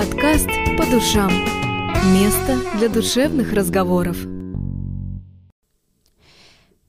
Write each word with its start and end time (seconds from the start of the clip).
Подкаст 0.00 0.48
«По 0.78 0.86
душам». 0.86 1.30
Место 2.14 2.58
для 2.78 2.88
душевных 2.88 3.52
разговоров. 3.52 4.16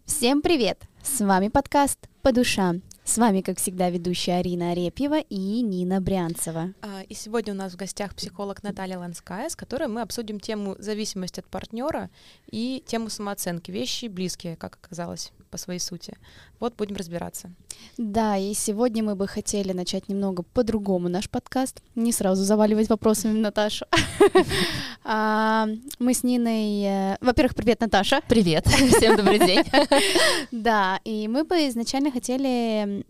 Всем 0.05 0.41
привет! 0.41 0.83
С 1.03 1.19
вами 1.19 1.49
подкаст 1.49 1.99
«По 2.21 2.31
душам». 2.31 2.81
С 3.03 3.17
вами, 3.17 3.41
как 3.41 3.57
всегда, 3.57 3.89
ведущая 3.89 4.35
Арина 4.35 4.71
Арепьева 4.71 5.19
и 5.19 5.61
Нина 5.61 5.99
Брянцева. 5.99 6.73
А, 6.81 7.01
и 7.01 7.13
сегодня 7.13 7.51
у 7.51 7.57
нас 7.57 7.73
в 7.73 7.75
гостях 7.75 8.15
психолог 8.15 8.63
Наталья 8.63 8.97
Ланская, 8.97 9.49
с 9.49 9.57
которой 9.57 9.89
мы 9.89 10.03
обсудим 10.03 10.39
тему 10.39 10.77
зависимости 10.79 11.41
от 11.41 11.47
партнера 11.47 12.09
и 12.49 12.81
тему 12.87 13.09
самооценки. 13.09 13.71
Вещи 13.71 14.05
близкие, 14.05 14.55
как 14.55 14.79
оказалось, 14.81 15.33
по 15.51 15.57
своей 15.57 15.79
сути. 15.79 16.17
Вот 16.59 16.75
будем 16.75 16.95
разбираться. 16.95 17.51
Да, 17.97 18.37
и 18.37 18.53
сегодня 18.53 19.03
мы 19.03 19.15
бы 19.15 19.27
хотели 19.27 19.73
начать 19.73 20.09
немного 20.09 20.43
по-другому 20.43 21.09
наш 21.09 21.29
подкаст. 21.29 21.81
Не 21.95 22.11
сразу 22.11 22.43
заваливать 22.43 22.89
вопросами 22.89 23.37
Наташу. 23.37 23.85
А, 25.03 25.67
мы 25.99 26.13
с 26.13 26.23
Ниной... 26.23 26.83
Э, 26.83 27.17
во-первых, 27.21 27.55
привет, 27.55 27.81
Наташа. 27.81 28.21
Привет, 28.27 28.67
всем 28.97 29.17
добрый 29.17 29.39
день. 29.39 29.63
Да, 30.51 30.99
и 31.03 31.27
мы 31.27 31.43
бы 31.43 31.55
изначально 31.67 32.11
хотели 32.11 33.03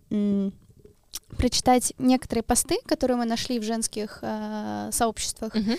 прочитать 1.37 1.93
некоторые 1.97 2.43
посты, 2.43 2.77
которые 2.85 3.17
мы 3.17 3.25
нашли 3.25 3.59
в 3.59 3.63
женских 3.63 4.19
э, 4.21 4.89
сообществах, 4.91 5.55
Мгм. 5.55 5.75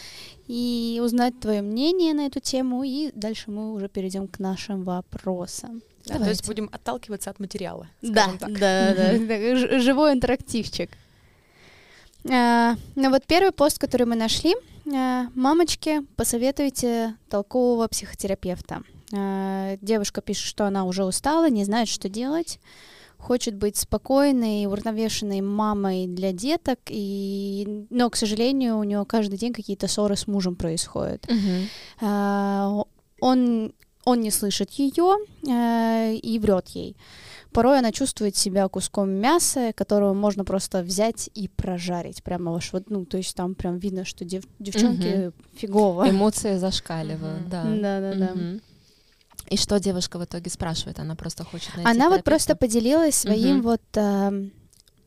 и 0.49 1.01
узнать 1.03 1.39
твое 1.41 1.63
мнение 1.63 2.15
на 2.15 2.27
эту 2.27 2.41
тему, 2.41 2.83
и 2.83 3.11
дальше 3.15 3.51
мы 3.51 3.73
уже 3.73 3.89
перейдем 3.89 4.29
к 4.29 4.39
нашим 4.39 4.83
вопросам. 4.85 5.83
Да, 6.07 6.19
то 6.19 6.29
есть 6.29 6.47
будем 6.47 6.69
отталкиваться 6.73 7.31
от 7.31 7.39
материала. 7.41 7.89
Да, 8.03 8.31
так. 8.39 8.59
да, 8.59 8.95
да, 8.95 9.17
живой 9.81 10.13
интерактивчик. 10.13 10.91
А, 12.31 12.75
Ну 12.95 13.11
вот 13.11 13.25
первый 13.27 13.53
пост, 13.53 13.79
который 13.79 14.07
мы 14.07 14.17
нашли. 14.17 14.55
а, 14.93 15.27
Мамочки, 15.35 16.03
посоветуйте 16.17 17.15
толкового 17.29 17.89
психотерапевта. 17.89 18.83
А, 19.15 19.77
Девушка 19.81 20.21
пишет, 20.21 20.45
что 20.47 20.65
она 20.67 20.85
уже 20.85 21.05
устала, 21.05 21.49
не 21.51 21.65
знает, 21.65 21.89
что 21.89 22.09
делать. 22.09 22.59
Хочет 23.19 23.55
быть 23.55 23.77
спокойной, 23.77 24.67
уравновешенной 24.67 25.43
мамой 25.43 26.09
для 26.09 26.33
деток, 26.33 26.81
и... 26.89 27.87
но, 27.89 28.11
к 28.11 28.17
сожалению, 28.17 28.79
у 28.79 28.83
нее 28.83 29.05
каждый 29.07 29.39
день 29.39 29.53
какие-то 29.53 29.87
ссоры 29.87 30.17
с 30.17 30.27
мужем 30.27 30.57
происходят. 30.57 31.25
А, 32.01 32.83
он, 33.21 33.73
он 34.05 34.21
не 34.21 34.31
слышит 34.31 34.71
ее 34.73 35.17
и 36.21 36.39
врет 36.43 36.69
ей. 36.69 36.97
Порой 37.53 37.79
она 37.79 37.93
чувствует 37.93 38.35
себя 38.35 38.67
куском 38.69 39.11
мяса, 39.11 39.73
которого 39.75 40.15
можно 40.15 40.43
просто 40.45 40.83
взять 40.83 41.29
и 41.35 41.49
прожарить. 41.49 42.23
Прямо 42.23 42.57
аж 42.57 42.73
вот, 42.73 42.89
ну, 42.89 43.05
то 43.05 43.19
есть 43.19 43.37
там 43.37 43.55
прям 43.55 43.79
видно, 43.79 44.05
что 44.07 44.25
дев- 44.25 44.47
девчонке 44.59 45.33
фигово. 45.55 46.09
Эмоции 46.09 46.57
зашкаливают, 46.57 47.43
Мгм. 47.43 47.51
да. 47.51 47.63
Да-да-да. 47.65 48.33
Мгм. 48.35 48.61
И 49.51 49.57
что 49.59 49.79
девушка 49.79 50.19
в 50.19 50.25
итоге 50.25 50.51
спрашивает? 50.51 50.99
Она 50.99 51.15
просто 51.15 51.45
хочет 51.45 51.75
найти 51.77 51.91
Она 51.91 52.07
вот 52.07 52.23
терапевта? 52.23 52.31
просто 52.31 52.57
поделилась 52.57 53.17
своим 53.17 53.57
Мгм. 53.57 53.63
вот 53.63 53.83
а, 53.97 54.33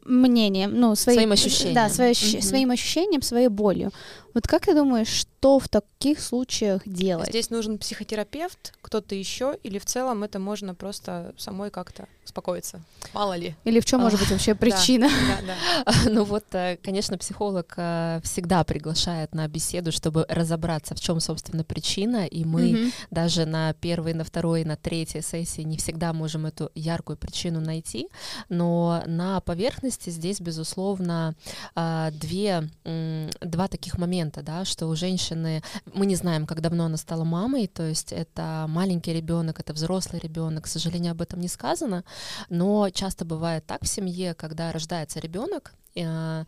мнением, 0.05 0.79
ну, 0.79 0.93
свои- 0.95 1.15
Своим 1.15 1.31
ощущением. 1.31 1.73
Да, 1.75 1.89
свои 1.89 2.11
Мгм. 2.11 2.41
своим 2.43 2.69
ощущением, 2.71 3.21
своей 3.23 3.47
болью. 3.47 3.91
Вот 4.35 4.47
как 4.47 4.65
ты 4.65 4.75
думаешь, 4.75 5.07
что 5.07 5.59
в 5.59 5.69
таких 5.69 6.19
случаях 6.19 6.81
делать? 6.85 7.29
Здесь 7.29 7.49
нужен 7.49 7.77
психотерапевт, 7.77 8.73
кто-то 8.81 9.15
еще, 9.15 9.57
или 9.63 9.79
в 9.79 9.85
целом 9.85 10.23
это 10.23 10.39
можно 10.39 10.75
просто 10.75 11.33
самой 11.37 11.71
как-то 11.71 12.09
успокоиться. 12.25 12.81
Мало 13.13 13.37
ли. 13.37 13.55
Или 13.63 13.79
в 13.79 13.85
чем 13.85 14.01
может 14.01 14.19
быть 14.19 14.29
вообще 14.29 14.55
причина? 14.55 15.07
Да, 15.07 15.55
да. 15.85 15.93
Ну 16.09 16.23
вот, 16.23 16.43
э, 16.53 16.77
конечно, 16.83 17.17
психолог 17.17 17.73
э, 17.77 18.19
всегда 18.23 18.63
приглашает 18.63 19.33
на 19.33 19.47
беседу, 19.47 19.91
чтобы 19.91 20.25
разобраться, 20.27 20.95
в 20.95 20.99
чем, 20.99 21.19
собственно, 21.19 21.63
причина, 21.63 22.25
и 22.25 22.43
мы 22.43 22.91
даже 23.11 23.45
на 23.45 23.73
первой, 23.73 24.13
на 24.13 24.23
второй, 24.23 24.65
на 24.65 24.75
третьей 24.75 25.21
сессии 25.21 25.61
не 25.61 25.77
всегда 25.77 26.11
можем 26.13 26.45
эту 26.45 26.71
яркую 26.75 27.17
причину 27.17 27.61
найти, 27.61 28.09
но 28.49 29.03
на 29.05 29.39
поверхности 29.39 30.09
здесь, 30.09 30.41
безусловно, 30.41 31.35
а, 31.75 32.11
две, 32.11 32.69
два 32.83 33.67
таких 33.67 33.97
момента, 33.97 34.24
да, 34.43 34.65
что 34.65 34.87
у 34.87 34.95
женщины, 34.95 35.61
мы 35.93 36.05
не 36.05 36.15
знаем, 36.15 36.45
как 36.45 36.61
давно 36.61 36.85
она 36.85 36.97
стала 36.97 37.23
мамой, 37.23 37.67
то 37.67 37.83
есть 37.83 38.11
это 38.11 38.65
маленький 38.69 39.13
ребенок, 39.13 39.59
это 39.59 39.73
взрослый 39.73 40.19
ребенок, 40.21 40.63
к 40.65 40.67
сожалению, 40.67 41.11
об 41.11 41.21
этом 41.21 41.39
не 41.39 41.47
сказано, 41.47 42.03
но 42.49 42.89
часто 42.89 43.25
бывает 43.25 43.65
так 43.65 43.83
в 43.83 43.87
семье, 43.87 44.33
когда 44.33 44.71
рождается 44.71 45.19
ребенок, 45.19 45.73
э, 45.95 46.45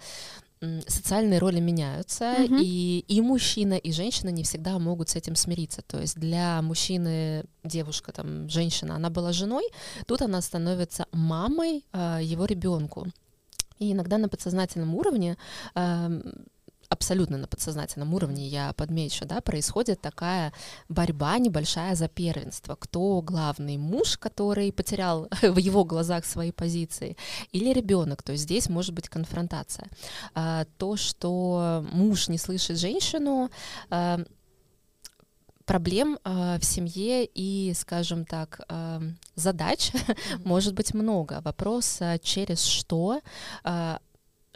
социальные 0.87 1.39
роли 1.39 1.59
меняются, 1.59 2.33
Мгм. 2.39 2.57
и 2.61 3.05
и 3.07 3.21
мужчина, 3.21 3.75
и 3.75 3.91
женщина 3.91 4.29
не 4.29 4.41
всегда 4.43 4.79
могут 4.79 5.09
с 5.09 5.15
этим 5.15 5.35
смириться. 5.35 5.81
То 5.83 5.99
есть 6.01 6.17
для 6.19 6.61
мужчины 6.63 7.43
девушка, 7.63 8.11
там, 8.11 8.49
женщина, 8.49 8.95
она 8.95 9.09
была 9.09 9.33
женой, 9.33 9.63
тут 10.07 10.21
она 10.21 10.41
становится 10.41 11.05
мамой 11.11 11.85
э, 11.93 12.19
его 12.23 12.45
ребенку. 12.45 13.05
И 13.77 13.91
иногда 13.91 14.17
на 14.17 14.27
подсознательном 14.29 14.95
уровне 14.95 15.37
эм, 15.75 16.23
абсолютно 16.89 17.37
на 17.37 17.47
подсознательном 17.47 18.13
уровне, 18.13 18.47
я 18.47 18.73
подмечу, 18.73 19.25
да, 19.25 19.41
происходит 19.41 20.01
такая 20.01 20.53
борьба 20.89 21.37
небольшая 21.37 21.95
за 21.95 22.07
первенство. 22.07 22.75
Кто 22.75 23.21
главный 23.21 23.77
муж, 23.77 24.17
который 24.17 24.71
потерял 24.71 25.27
в 25.41 25.57
его 25.57 25.83
глазах 25.83 26.25
свои 26.25 26.51
позиции, 26.51 27.17
или 27.51 27.73
ребенок, 27.73 28.23
то 28.23 28.31
есть 28.31 28.43
здесь 28.43 28.69
может 28.69 28.93
быть 28.93 29.09
конфронтация. 29.09 29.89
А, 30.33 30.65
То, 30.77 30.95
что 30.95 31.85
муж 31.91 32.29
не 32.29 32.37
слышит 32.37 32.77
женщину, 32.77 33.49
а, 33.89 34.19
проблем 35.65 36.17
а, 36.23 36.57
в 36.59 36.63
семье 36.63 37.25
и, 37.25 37.73
скажем 37.75 38.25
так, 38.25 38.61
задач 39.35 39.91
может 40.45 40.73
быть 40.73 40.93
много. 40.93 41.41
Вопрос, 41.43 41.99
через 42.21 42.63
что 42.63 43.19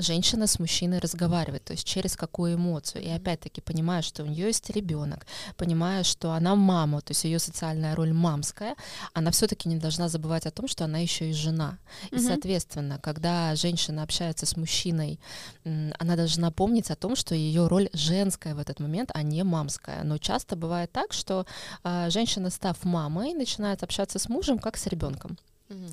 женщина 0.02 0.48
с 0.48 0.60
мужчиной 0.60 1.00
разговаривает, 1.00 1.64
то 1.64 1.74
есть 1.74 1.86
через 1.86 2.16
какую 2.16 2.56
эмоцию. 2.56 3.04
И 3.04 3.10
опять-таки 3.10 3.62
понимая, 3.62 4.02
что 4.02 4.24
у 4.24 4.26
нее 4.26 4.48
есть 4.48 4.70
ребенок, 4.70 5.26
понимая, 5.58 6.04
что 6.04 6.32
она 6.32 6.56
мама, 6.56 7.02
то 7.02 7.12
есть 7.12 7.24
ее 7.24 7.40
социальная 7.40 7.96
роль 7.96 8.14
мамская, 8.14 8.76
она 9.14 9.32
все-таки 9.32 9.70
не 9.70 9.78
должна 9.78 10.10
забывать 10.10 10.46
о 10.46 10.52
том, 10.52 10.68
что 10.68 10.86
она 10.86 11.00
еще 11.00 11.30
и 11.30 11.34
жена. 11.34 11.78
И, 12.12 12.16
Мгм. 12.16 12.24
соответственно, 12.26 13.00
когда 13.00 13.56
женщина 13.56 14.04
общается 14.04 14.46
с 14.46 14.58
мужчиной, 14.58 15.20
она 15.64 16.16
должна 16.16 16.52
помнить 16.52 16.92
о 16.92 16.96
том, 16.96 17.16
что 17.16 17.36
ее 17.36 17.68
роль 17.68 17.90
женская 17.94 18.56
в 18.56 18.60
этот 18.60 18.80
момент, 18.80 19.12
а 19.14 19.24
не 19.24 19.44
мамская. 19.44 20.04
Но 20.04 20.18
часто 20.18 20.56
бывает 20.56 20.92
так, 20.92 21.14
что 21.14 21.46
а, 21.84 22.10
женщина, 22.10 22.50
став 22.50 22.84
мамой, 22.84 23.34
начинает 23.34 23.84
общаться 23.84 24.20
с 24.20 24.30
мужем 24.30 24.60
как 24.60 24.78
с 24.78 24.88
ребенком. 24.88 25.38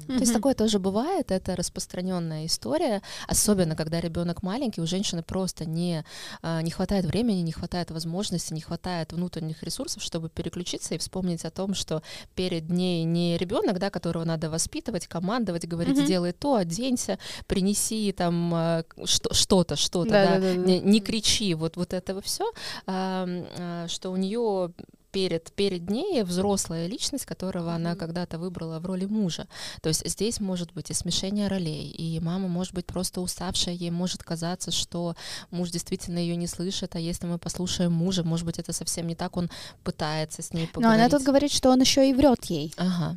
То 0.06 0.14
есть 0.14 0.32
такое 0.32 0.54
тоже 0.54 0.78
бывает, 0.78 1.30
это 1.30 1.54
распространенная 1.56 2.46
история, 2.46 3.02
особенно 3.26 3.76
когда 3.76 4.00
ребенок 4.00 4.42
маленький, 4.42 4.80
у 4.80 4.86
женщины 4.86 5.22
просто 5.22 5.64
не, 5.64 6.04
а, 6.42 6.62
не 6.62 6.70
хватает 6.70 7.04
времени, 7.04 7.40
не 7.42 7.52
хватает 7.52 7.90
возможности, 7.90 8.52
не 8.54 8.60
хватает 8.60 9.12
внутренних 9.12 9.62
ресурсов, 9.62 10.02
чтобы 10.02 10.28
переключиться 10.28 10.94
и 10.94 10.98
вспомнить 10.98 11.44
о 11.44 11.50
том, 11.50 11.74
что 11.74 12.02
перед 12.34 12.70
ней 12.70 13.04
не 13.04 13.36
ребенок, 13.36 13.78
да, 13.78 13.90
которого 13.90 14.24
надо 14.24 14.50
воспитывать, 14.50 15.06
командовать, 15.06 15.66
говорить, 15.66 15.96
Мгм. 15.96 16.06
сделай 16.06 16.32
то, 16.32 16.56
оденься, 16.56 17.18
принеси 17.46 18.12
там 18.12 18.52
а, 18.54 18.84
что- 19.04 19.34
что-то, 19.34 19.76
что-то, 19.76 20.10
да, 20.10 20.38
не, 20.38 20.80
не 20.80 21.00
кричи, 21.00 21.54
вот, 21.54 21.76
вот 21.76 21.92
этого 21.92 22.20
все, 22.20 22.50
что 22.86 24.10
у 24.10 24.16
нее 24.16 24.72
перед, 25.18 25.50
перед 25.52 25.90
ней 25.90 26.22
взрослая 26.22 26.86
личность, 26.86 27.26
которого 27.26 27.74
она 27.74 27.96
когда-то 27.96 28.38
выбрала 28.38 28.78
в 28.78 28.86
роли 28.86 29.06
мужа. 29.06 29.48
То 29.82 29.88
есть 29.88 30.08
здесь 30.08 30.40
может 30.40 30.72
быть 30.74 30.90
и 30.90 30.94
смешение 30.94 31.48
ролей, 31.48 31.90
и 31.90 32.20
мама 32.20 32.46
может 32.46 32.72
быть 32.74 32.86
просто 32.86 33.20
уставшая, 33.20 33.74
ей 33.74 33.90
может 33.90 34.22
казаться, 34.22 34.70
что 34.70 35.16
муж 35.50 35.70
действительно 35.70 36.18
ее 36.20 36.36
не 36.36 36.46
слышит, 36.46 36.94
а 36.94 37.00
если 37.00 37.26
мы 37.26 37.38
послушаем 37.38 37.92
мужа, 37.92 38.22
может 38.22 38.46
быть, 38.46 38.60
это 38.60 38.72
совсем 38.72 39.08
не 39.08 39.16
так, 39.16 39.36
он 39.36 39.50
пытается 39.82 40.40
с 40.40 40.52
ней 40.52 40.66
Но 40.66 40.72
поговорить. 40.72 41.00
она 41.00 41.08
тут 41.08 41.26
говорит, 41.26 41.50
что 41.50 41.70
он 41.70 41.80
еще 41.80 42.08
и 42.08 42.14
врет 42.14 42.44
ей. 42.44 42.72
Ага. 42.76 43.16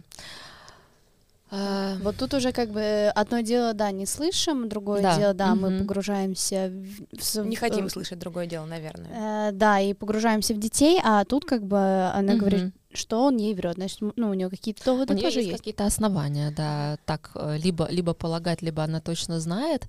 А, 1.54 1.98
Вот 2.02 2.16
тут 2.18 2.34
уже 2.34 2.52
как 2.54 2.70
бы 2.70 3.12
одно 3.14 3.42
дело, 3.42 3.74
да, 3.74 3.92
не 3.92 4.06
слышим, 4.06 4.70
другое 4.70 5.02
Да, 5.02 5.18
дело, 5.18 5.34
да, 5.34 5.54
мы 5.56 5.70
мгм. 5.70 5.80
погружаемся 5.80 6.72
в... 6.72 7.42
в 7.42 7.46
Не 7.46 7.56
в- 7.56 7.60
хотим 7.60 7.86
э, 7.88 7.90
слышать 7.90 8.20
другое 8.20 8.46
дело, 8.46 8.66
наверное. 8.66 9.50
э, 9.50 9.52
да, 9.52 9.80
и 9.82 9.94
погружаемся 9.94 10.54
в 10.54 10.60
детей, 10.60 11.00
а 11.04 11.26
тут 11.26 11.44
как 11.46 11.64
бы 11.64 11.78
она 12.14 12.36
говорит, 12.36 12.62
мгм. 12.62 12.74
что 12.94 13.26
он 13.26 13.36
ей 13.38 13.54
врет, 13.54 13.76
значит, 13.76 14.00
ну, 14.16 14.30
у 14.30 14.34
нее 14.34 14.50
какие-то 14.50 14.84
доводы 14.86 15.14
У 15.14 15.16
нее 15.18 15.26
тоже 15.28 15.40
есть, 15.40 15.50
есть. 15.50 15.60
какие-то 15.60 15.86
основания, 15.86 16.52
да, 16.52 16.98
так 17.06 17.32
э, 17.36 17.58
либо, 17.58 17.86
либо 17.92 18.14
полагать, 18.14 18.62
либо 18.62 18.84
она 18.84 19.02
точно 19.02 19.40
знает. 19.42 19.86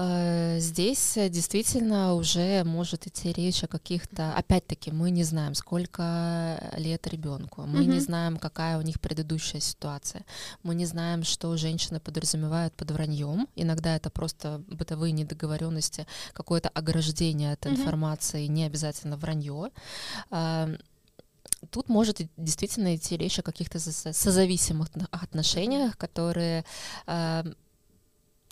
Э, 0.00 0.58
здесь 0.60 1.14
действительно 1.28 2.14
уже 2.14 2.62
может 2.62 3.08
идти 3.08 3.32
речь 3.32 3.64
о 3.64 3.66
каких-то, 3.66 4.32
опять-таки, 4.32 4.92
мы 4.92 5.10
не 5.10 5.24
знаем, 5.24 5.54
сколько 5.54 6.72
лет 6.76 7.08
ребенку, 7.08 7.62
мы 7.62 7.80
mm-hmm. 7.80 7.94
не 7.94 8.00
знаем, 8.00 8.36
какая 8.36 8.78
у 8.78 8.82
них 8.82 9.00
предыдущая 9.00 9.60
ситуация, 9.60 10.24
мы 10.62 10.76
не 10.76 10.86
знаем, 10.86 11.24
что 11.24 11.56
женщины 11.56 11.98
подразумевают 11.98 12.74
под 12.74 12.92
враньем. 12.92 13.48
Иногда 13.56 13.96
это 13.96 14.08
просто 14.08 14.62
бытовые 14.68 15.10
недоговоренности, 15.10 16.06
какое-то 16.32 16.68
ограждение 16.68 17.52
от 17.54 17.66
информации, 17.66 18.46
не 18.46 18.64
обязательно 18.64 19.16
вранье. 19.16 19.70
Эм, 20.30 20.78
тут 21.70 21.88
может 21.88 22.20
действительно 22.36 22.94
идти 22.94 23.16
речь 23.16 23.40
о 23.40 23.42
каких-то 23.42 23.80
созависимых 23.80 24.90
отношениях, 25.10 25.98
которые 25.98 26.64
эм, 27.06 27.56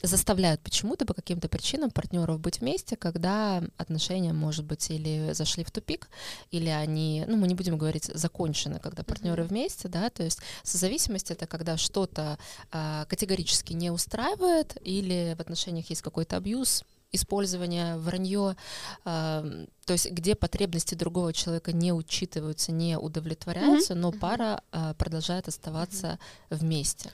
заставляют 0.02 0.60
почему-то 0.60 1.06
по 1.06 1.14
каким-то 1.14 1.48
причинам 1.48 1.90
партнеров 1.90 2.40
быть 2.40 2.60
вместе, 2.60 2.96
когда 2.96 3.62
отношения, 3.76 4.32
может 4.32 4.64
быть, 4.64 4.90
или 4.90 5.32
зашли 5.32 5.64
в 5.64 5.70
тупик, 5.70 6.08
или 6.50 6.68
они, 6.68 7.24
ну, 7.26 7.36
мы 7.36 7.48
не 7.48 7.54
будем 7.54 7.78
говорить 7.78 8.04
закончены, 8.04 8.78
когда 8.78 9.02
партнеры 9.02 9.42
mm-hmm. 9.42 9.48
вместе, 9.48 9.88
да, 9.88 10.10
то 10.10 10.22
есть 10.22 10.40
созависимость 10.62 11.30
это 11.30 11.46
когда 11.46 11.76
что-то 11.76 12.38
а, 12.70 13.04
категорически 13.06 13.72
не 13.72 13.90
устраивает, 13.90 14.76
или 14.82 15.34
в 15.36 15.40
отношениях 15.40 15.88
есть 15.90 16.02
какой-то 16.02 16.36
абьюз, 16.36 16.84
использование, 17.12 17.96
вранье, 17.96 18.56
э, 19.04 19.66
то 19.84 19.92
есть 19.92 20.10
где 20.10 20.34
потребности 20.34 20.94
другого 20.94 21.32
человека 21.32 21.72
не 21.72 21.92
учитываются, 21.92 22.72
не 22.72 22.98
удовлетворяются, 22.98 23.94
mm-hmm. 23.94 23.98
но 23.98 24.12
пара 24.12 24.62
э, 24.72 24.94
продолжает 24.98 25.48
оставаться 25.48 26.18
mm-hmm. 26.50 26.56
вместе. 26.56 27.12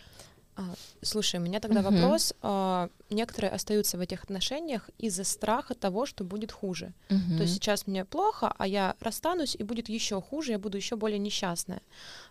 А, 0.62 0.74
слушай, 1.02 1.40
у 1.40 1.42
меня 1.42 1.60
тогда 1.60 1.80
uh-huh. 1.80 1.94
вопрос. 1.94 2.34
А, 2.42 2.88
некоторые 3.10 3.50
остаются 3.50 3.96
в 3.96 4.00
этих 4.00 4.24
отношениях 4.24 4.88
из-за 4.98 5.24
страха 5.24 5.74
того, 5.74 6.06
что 6.06 6.24
будет 6.24 6.52
хуже. 6.52 6.92
Uh-huh. 7.08 7.36
То 7.36 7.42
есть 7.42 7.54
сейчас 7.54 7.86
мне 7.86 8.04
плохо, 8.04 8.54
а 8.56 8.66
я 8.66 8.96
расстанусь, 9.00 9.56
и 9.58 9.62
будет 9.62 9.88
еще 9.88 10.20
хуже, 10.20 10.52
я 10.52 10.58
буду 10.58 10.76
еще 10.76 10.96
более 10.96 11.18
несчастная. 11.18 11.82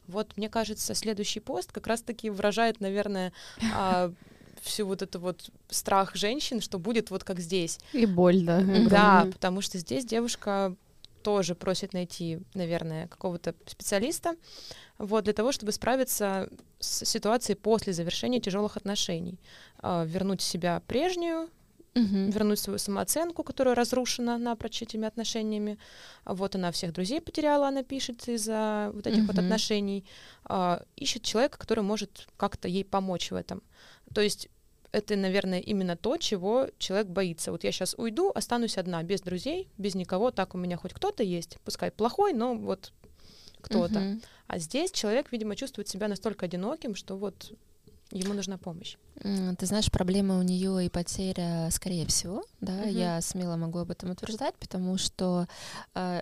Вот 0.07 0.37
мне 0.37 0.49
кажется, 0.49 0.93
следующий 0.95 1.39
пост 1.39 1.71
как 1.71 1.87
раз-таки 1.87 2.29
выражает, 2.29 2.79
наверное, 2.79 3.33
а, 3.73 4.13
всю 4.61 4.85
вот 4.85 5.01
эту 5.01 5.19
вот 5.19 5.49
страх 5.69 6.15
женщин, 6.15 6.61
что 6.61 6.79
будет 6.79 7.09
вот 7.09 7.23
как 7.23 7.39
здесь. 7.39 7.79
И 7.93 8.05
боль, 8.05 8.43
да. 8.43 8.61
Да, 8.89 9.27
потому 9.31 9.61
что 9.61 9.77
здесь 9.79 10.05
девушка 10.05 10.75
тоже 11.21 11.55
просит 11.55 11.93
найти, 11.93 12.39
наверное, 12.53 13.07
какого-то 13.07 13.55
специалиста, 13.65 14.35
вот, 14.97 15.23
для 15.23 15.33
того, 15.33 15.51
чтобы 15.51 15.71
справиться 15.71 16.49
с 16.79 17.05
ситуацией 17.05 17.55
после 17.55 17.93
завершения 17.93 18.39
тяжелых 18.39 18.77
отношений. 18.77 19.39
Э, 19.81 20.05
вернуть 20.05 20.41
себя 20.41 20.81
прежнюю, 20.87 21.49
Uh-huh. 21.93 22.31
вернуть 22.31 22.57
свою 22.57 22.79
самооценку, 22.79 23.43
которая 23.43 23.75
разрушена 23.75 24.37
напрочь 24.37 24.81
этими 24.81 25.05
отношениями. 25.05 25.77
Вот 26.23 26.55
она 26.55 26.71
всех 26.71 26.93
друзей 26.93 27.19
потеряла, 27.19 27.67
она 27.67 27.83
пишет 27.83 28.29
из-за 28.29 28.91
вот 28.93 29.07
этих 29.07 29.23
uh-huh. 29.23 29.27
вот 29.27 29.37
отношений. 29.39 30.05
А, 30.45 30.83
ищет 30.95 31.23
человека, 31.23 31.57
который 31.57 31.83
может 31.83 32.29
как-то 32.37 32.69
ей 32.69 32.85
помочь 32.85 33.31
в 33.31 33.35
этом. 33.35 33.61
То 34.13 34.21
есть 34.21 34.47
это, 34.91 35.15
наверное, 35.15 35.59
именно 35.59 35.95
то, 35.95 36.17
чего 36.17 36.67
человек 36.77 37.07
боится. 37.07 37.51
Вот 37.51 37.63
я 37.63 37.71
сейчас 37.71 37.95
уйду, 37.97 38.31
останусь 38.33 38.77
одна, 38.77 39.01
без 39.03 39.21
друзей, 39.21 39.69
без 39.77 39.95
никого, 39.95 40.31
так 40.31 40.55
у 40.55 40.57
меня 40.57 40.77
хоть 40.77 40.93
кто-то 40.93 41.23
есть, 41.23 41.57
пускай 41.63 41.91
плохой, 41.91 42.33
но 42.33 42.55
вот 42.55 42.93
кто-то. 43.61 43.99
Uh-huh. 43.99 44.23
А 44.47 44.59
здесь 44.59 44.91
человек, 44.91 45.31
видимо, 45.31 45.55
чувствует 45.55 45.87
себя 45.87 46.07
настолько 46.07 46.45
одиноким, 46.45 46.95
что 46.95 47.15
вот 47.15 47.53
ему 48.11 48.33
нужна 48.33 48.57
помощь. 48.57 48.97
Ты 49.21 49.65
знаешь, 49.65 49.91
проблема 49.91 50.39
у 50.39 50.41
нее 50.41 50.85
и 50.85 50.89
потеря, 50.89 51.69
скорее 51.71 52.05
всего, 52.07 52.43
да, 52.59 52.73
угу. 52.73 52.89
я 52.89 53.21
смело 53.21 53.55
могу 53.55 53.79
об 53.79 53.91
этом 53.91 54.11
утверждать, 54.11 54.55
потому 54.55 54.97
что 54.97 55.47
э, 55.93 56.21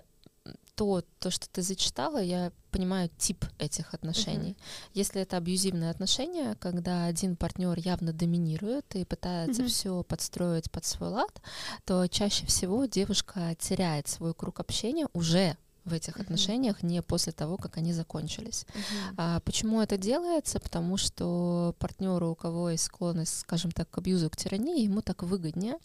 то, 0.74 1.02
то, 1.18 1.30
что 1.30 1.46
ты 1.48 1.62
зачитала, 1.62 2.22
я 2.22 2.52
понимаю 2.70 3.10
тип 3.18 3.44
этих 3.58 3.92
отношений. 3.92 4.52
Uh-huh. 4.52 4.90
Если 4.94 5.20
это 5.20 5.36
абьюзивные 5.36 5.90
отношения, 5.90 6.54
когда 6.54 7.04
один 7.04 7.36
партнер 7.36 7.78
явно 7.78 8.14
доминирует 8.14 8.96
и 8.96 9.04
пытается 9.04 9.62
uh-huh. 9.62 9.68
все 9.68 10.02
подстроить 10.02 10.70
под 10.70 10.84
свой 10.86 11.10
лад, 11.10 11.42
то 11.84 12.06
чаще 12.06 12.46
всего 12.46 12.86
девушка 12.86 13.54
теряет 13.58 14.08
свой 14.08 14.32
круг 14.32 14.60
общения 14.60 15.06
уже 15.12 15.56
в 15.84 15.92
этих 15.92 16.16
uh-huh. 16.16 16.22
отношениях 16.22 16.82
не 16.82 17.02
после 17.02 17.32
того, 17.32 17.58
как 17.58 17.76
они 17.76 17.92
закончились. 17.92 18.64
Uh-huh. 18.64 19.14
А 19.18 19.40
почему 19.40 19.82
это 19.82 19.98
делается? 19.98 20.60
Потому 20.60 20.96
что 20.96 21.74
партнеру, 21.78 22.30
у 22.30 22.34
кого 22.34 22.70
есть 22.70 22.84
склонность, 22.84 23.40
скажем 23.40 23.70
так, 23.70 23.90
к 23.90 23.98
абьюзу, 23.98 24.30
к 24.30 24.36
тирании, 24.36 24.84
ему 24.84 25.02
так 25.02 25.22
выгоднее, 25.22 25.76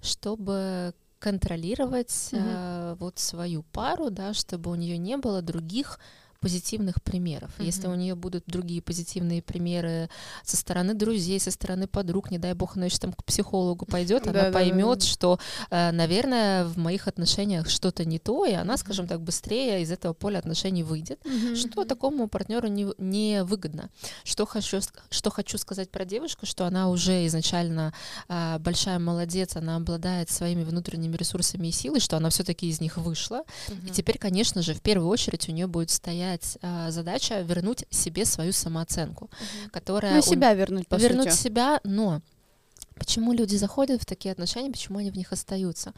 чтобы 0.00 0.94
контролировать 1.24 2.08
uh-huh. 2.08 2.42
а, 2.44 2.94
вот 2.96 3.18
свою 3.18 3.62
пару, 3.62 4.10
да, 4.10 4.34
чтобы 4.34 4.70
у 4.70 4.74
нее 4.74 4.98
не 4.98 5.16
было 5.16 5.40
других 5.40 5.98
позитивных 6.44 7.02
примеров. 7.02 7.50
Mm-hmm. 7.56 7.64
Если 7.64 7.86
у 7.86 7.94
нее 7.94 8.14
будут 8.14 8.44
другие 8.46 8.82
позитивные 8.82 9.40
примеры 9.40 10.10
со 10.44 10.58
стороны 10.58 10.92
друзей, 10.92 11.40
со 11.40 11.50
стороны 11.50 11.86
подруг, 11.86 12.30
не 12.30 12.36
дай 12.38 12.52
бог, 12.52 12.76
она 12.76 12.84
еще 12.84 12.98
там 12.98 13.14
к 13.14 13.24
психологу 13.24 13.86
пойдет, 13.86 14.26
она 14.26 14.50
поймет, 14.50 15.02
что, 15.02 15.38
э, 15.70 15.90
наверное, 15.90 16.66
в 16.66 16.76
моих 16.76 17.08
отношениях 17.08 17.70
что-то 17.70 18.04
не 18.04 18.18
то, 18.18 18.44
и 18.44 18.52
она, 18.52 18.76
скажем 18.76 19.06
так, 19.06 19.22
быстрее 19.22 19.80
из 19.80 19.90
этого 19.90 20.12
поля 20.12 20.38
отношений 20.38 20.82
выйдет, 20.82 21.18
что 21.56 21.84
такому 21.86 22.28
партнеру 22.28 22.68
не, 22.68 22.88
не 22.98 23.42
выгодно. 23.42 23.88
Что 24.22 24.44
хочу, 24.44 24.80
что 25.08 25.30
хочу 25.30 25.56
сказать 25.56 25.90
про 25.90 26.04
девушку, 26.04 26.44
что 26.44 26.66
она 26.66 26.90
уже 26.90 27.26
изначально 27.26 27.94
а, 28.28 28.58
большая 28.58 28.98
молодец, 28.98 29.56
она 29.56 29.76
обладает 29.76 30.28
своими 30.28 30.62
внутренними 30.62 31.16
ресурсами 31.16 31.68
и 31.68 31.72
силой, 31.72 32.00
что 32.00 32.18
она 32.18 32.28
все-таки 32.28 32.68
из 32.68 32.82
них 32.82 32.98
вышла. 32.98 33.44
И 33.86 33.90
теперь, 33.90 34.18
конечно 34.18 34.60
же, 34.60 34.74
в 34.74 34.82
первую 34.82 35.08
очередь 35.08 35.48
у 35.48 35.52
нее 35.52 35.66
будет 35.66 35.90
стоять 35.90 36.33
стоять 36.34 36.58
а, 36.62 36.90
задача 36.90 37.40
вернуть 37.40 37.84
себе 37.90 38.24
свою 38.24 38.52
самооценку, 38.52 39.24
угу. 39.24 39.70
которая... 39.70 40.14
Ну, 40.14 40.22
себя 40.22 40.50
он... 40.50 40.56
вернуть, 40.56 40.88
по 40.88 40.96
Вернуть 40.96 41.32
сути. 41.32 41.42
себя, 41.42 41.80
но 41.84 42.20
почему 42.94 43.32
люди 43.32 43.56
заходят 43.56 44.02
в 44.02 44.06
такие 44.06 44.32
отношения, 44.32 44.70
почему 44.70 44.98
они 44.98 45.10
в 45.10 45.16
них 45.16 45.32
остаются? 45.32 45.92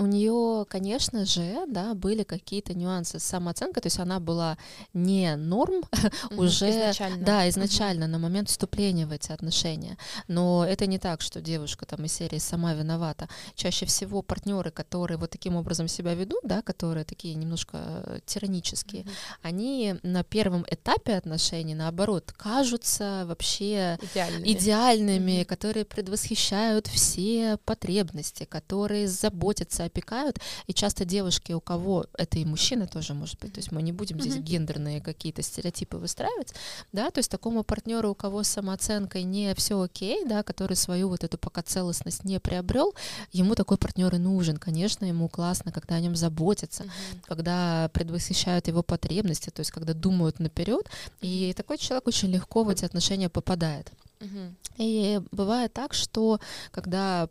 У 0.00 0.06
нее, 0.06 0.64
конечно 0.68 1.26
же, 1.26 1.66
да, 1.68 1.94
были 1.94 2.22
какие-то 2.22 2.72
нюансы 2.72 3.18
с 3.18 3.24
самооценкой, 3.24 3.82
то 3.82 3.86
есть 3.86 3.98
она 3.98 4.18
была 4.18 4.56
не 4.94 5.36
норм 5.36 5.82
уже, 6.30 6.70
изначально. 6.70 7.24
да, 7.24 7.48
изначально 7.50 8.06
на 8.06 8.18
момент 8.18 8.48
вступления 8.48 9.06
в 9.06 9.12
эти 9.12 9.30
отношения. 9.30 9.98
Но 10.26 10.64
это 10.64 10.86
не 10.86 10.98
так, 10.98 11.20
что 11.20 11.42
девушка 11.42 11.84
там 11.84 12.02
из 12.06 12.14
серии 12.14 12.38
сама 12.38 12.72
виновата. 12.72 13.28
Чаще 13.54 13.84
всего 13.84 14.22
партнеры, 14.22 14.70
которые 14.70 15.18
вот 15.18 15.30
таким 15.30 15.54
образом 15.56 15.86
себя 15.86 16.14
ведут, 16.14 16.40
да, 16.44 16.62
которые 16.62 17.04
такие 17.04 17.34
немножко 17.34 17.78
э, 18.06 18.20
тиранические, 18.24 19.04
они 19.42 19.96
на 20.02 20.24
первом 20.24 20.64
этапе 20.70 21.14
отношений, 21.14 21.74
наоборот, 21.74 22.32
кажутся 22.32 23.24
вообще 23.26 23.98
идеальными, 24.00 24.52
идеальными 24.52 25.44
которые 25.44 25.84
предвосхищают 25.84 26.86
все 26.86 27.58
потребности, 27.66 28.44
которые 28.44 29.06
заботятся 29.06 29.89
опекают, 29.90 30.38
и 30.66 30.72
часто 30.72 31.04
девушки, 31.04 31.52
у 31.52 31.60
кого 31.60 32.06
это 32.16 32.38
и 32.38 32.44
мужчины 32.44 32.86
тоже 32.86 33.14
может 33.14 33.38
быть, 33.40 33.52
то 33.52 33.58
есть 33.58 33.72
мы 33.72 33.82
не 33.82 33.92
будем 33.92 34.20
здесь 34.20 34.36
mm-hmm. 34.36 34.42
гендерные 34.42 35.00
какие-то 35.00 35.42
стереотипы 35.42 35.96
выстраивать, 35.96 36.54
да, 36.92 37.10
то 37.10 37.18
есть 37.18 37.30
такому 37.30 37.64
партнеру, 37.64 38.10
у 38.10 38.14
кого 38.14 38.42
с 38.42 38.48
самооценкой 38.48 39.24
не 39.24 39.54
все 39.54 39.80
окей, 39.80 40.24
да, 40.24 40.42
который 40.42 40.76
свою 40.76 41.08
вот 41.08 41.24
эту 41.24 41.38
пока 41.38 41.62
целостность 41.62 42.24
не 42.24 42.38
приобрел, 42.40 42.94
ему 43.32 43.54
такой 43.54 43.76
партнер 43.76 44.14
и 44.14 44.18
нужен, 44.18 44.56
конечно, 44.56 45.04
ему 45.04 45.28
классно, 45.28 45.72
когда 45.72 45.96
о 45.96 46.00
нем 46.00 46.16
заботятся, 46.16 46.84
mm-hmm. 46.84 47.22
когда 47.26 47.90
предвосхищают 47.92 48.68
его 48.68 48.82
потребности, 48.82 49.50
то 49.50 49.60
есть 49.60 49.70
когда 49.70 49.92
думают 49.94 50.38
наперед, 50.38 50.88
и 51.20 51.52
такой 51.56 51.78
человек 51.78 52.06
очень 52.06 52.30
легко 52.30 52.62
в 52.64 52.68
эти 52.68 52.84
отношения 52.84 53.28
попадает. 53.28 53.90
Mm-hmm. 54.20 54.54
И 54.78 55.20
бывает 55.32 55.72
так, 55.72 55.94
что 55.94 56.40
когда 56.70 57.28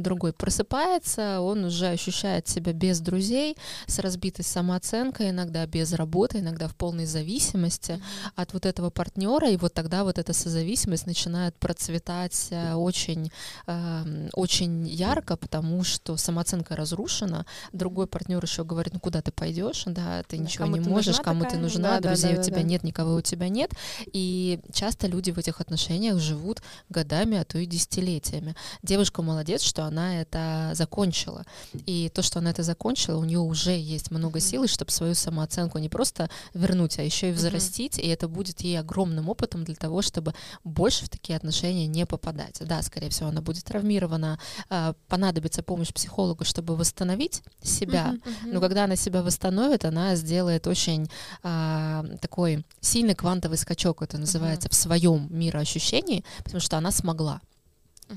другой 0.00 0.32
просыпается, 0.32 1.40
он 1.40 1.64
уже 1.64 1.88
ощущает 1.88 2.48
себя 2.48 2.72
без 2.72 3.00
друзей, 3.00 3.56
с 3.86 3.98
разбитой 3.98 4.44
самооценкой, 4.44 5.30
иногда 5.30 5.66
без 5.66 5.92
работы, 5.92 6.38
иногда 6.38 6.68
в 6.68 6.74
полной 6.74 7.06
зависимости 7.06 8.00
от 8.36 8.52
вот 8.52 8.66
этого 8.66 8.90
партнера, 8.90 9.48
и 9.50 9.56
вот 9.56 9.74
тогда 9.74 10.04
вот 10.04 10.18
эта 10.18 10.32
созависимость 10.32 11.06
начинает 11.06 11.54
процветать 11.56 12.48
э, 12.50 12.74
очень, 12.74 13.30
э, 13.66 14.28
очень 14.34 14.86
ярко, 14.88 15.36
потому 15.36 15.84
что 15.84 16.16
самооценка 16.16 16.76
разрушена, 16.76 17.46
другой 17.72 18.06
партнер 18.06 18.42
еще 18.42 18.64
говорит, 18.64 18.94
ну 18.94 19.00
куда 19.00 19.22
ты 19.22 19.32
пойдешь, 19.32 19.84
да, 19.86 20.22
ты 20.24 20.36
да, 20.36 20.42
ничего 20.42 20.66
не 20.66 20.80
можешь, 20.80 21.20
кому 21.20 21.42
такая? 21.44 21.56
ты 21.56 21.62
нужна, 21.62 22.00
да, 22.00 22.08
друзей 22.08 22.30
да, 22.30 22.36
да, 22.36 22.42
у 22.42 22.44
тебя 22.44 22.56
да. 22.56 22.62
нет, 22.62 22.82
никого 22.82 23.14
у 23.14 23.20
тебя 23.20 23.48
нет, 23.48 23.72
и 24.12 24.60
часто 24.72 25.06
люди 25.06 25.30
в 25.30 25.38
этих 25.38 25.60
отношениях 25.60 26.18
живут 26.18 26.62
годами, 26.88 27.38
а 27.38 27.44
то 27.44 27.58
и 27.58 27.66
десятилетиями. 27.66 28.54
Девушка 28.82 29.22
молодец, 29.22 29.62
что 29.62 29.89
она 29.90 30.20
это 30.20 30.70
закончила. 30.74 31.44
И 31.86 32.10
то, 32.14 32.22
что 32.22 32.38
она 32.38 32.50
это 32.50 32.62
закончила, 32.62 33.18
у 33.18 33.24
нее 33.24 33.40
уже 33.40 33.76
есть 33.76 34.10
много 34.10 34.40
силы, 34.40 34.68
чтобы 34.68 34.90
свою 34.90 35.14
самооценку 35.14 35.78
не 35.78 35.88
просто 35.88 36.30
вернуть, 36.54 36.98
а 36.98 37.02
еще 37.02 37.30
и 37.30 37.32
взрастить, 37.32 37.98
и 37.98 38.06
это 38.06 38.28
будет 38.28 38.60
ей 38.60 38.78
огромным 38.78 39.28
опытом 39.28 39.64
для 39.64 39.74
того, 39.74 40.02
чтобы 40.02 40.34
больше 40.64 41.04
в 41.04 41.08
такие 41.08 41.36
отношения 41.36 41.86
не 41.86 42.06
попадать. 42.06 42.56
Да, 42.60 42.82
скорее 42.82 43.10
всего, 43.10 43.28
она 43.28 43.40
будет 43.40 43.64
травмирована, 43.64 44.38
а, 44.68 44.94
понадобится 45.08 45.62
помощь 45.62 45.92
психолога, 45.92 46.44
чтобы 46.44 46.76
восстановить 46.76 47.42
себя, 47.62 48.14
но 48.44 48.60
когда 48.60 48.84
она 48.84 48.96
себя 48.96 49.22
восстановит, 49.22 49.84
она 49.84 50.14
сделает 50.16 50.66
очень 50.66 51.10
а, 51.42 52.04
такой 52.20 52.64
сильный 52.80 53.14
квантовый 53.14 53.58
скачок, 53.58 54.02
это 54.02 54.18
называется, 54.18 54.68
в 54.68 54.74
своем 54.74 55.26
мироощущении, 55.30 56.24
потому 56.44 56.60
что 56.60 56.78
она 56.78 56.90
смогла. 56.90 57.40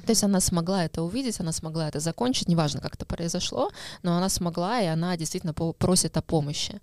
То 0.06 0.10
есть 0.10 0.24
она 0.24 0.40
смогла 0.40 0.86
это 0.86 1.04
увидеть, 1.04 1.40
она 1.40 1.52
смогла 1.52 1.88
это 1.88 2.00
закончить, 2.00 2.48
неважно, 2.48 2.82
как 2.82 2.96
это 2.96 3.06
произошло, 3.06 3.70
но 4.02 4.18
она 4.18 4.30
смогла, 4.30 4.82
и 4.82 4.88
она 4.88 5.16
действительно 5.18 5.54
просит 5.54 6.18
о 6.18 6.22
помощи. 6.22 6.82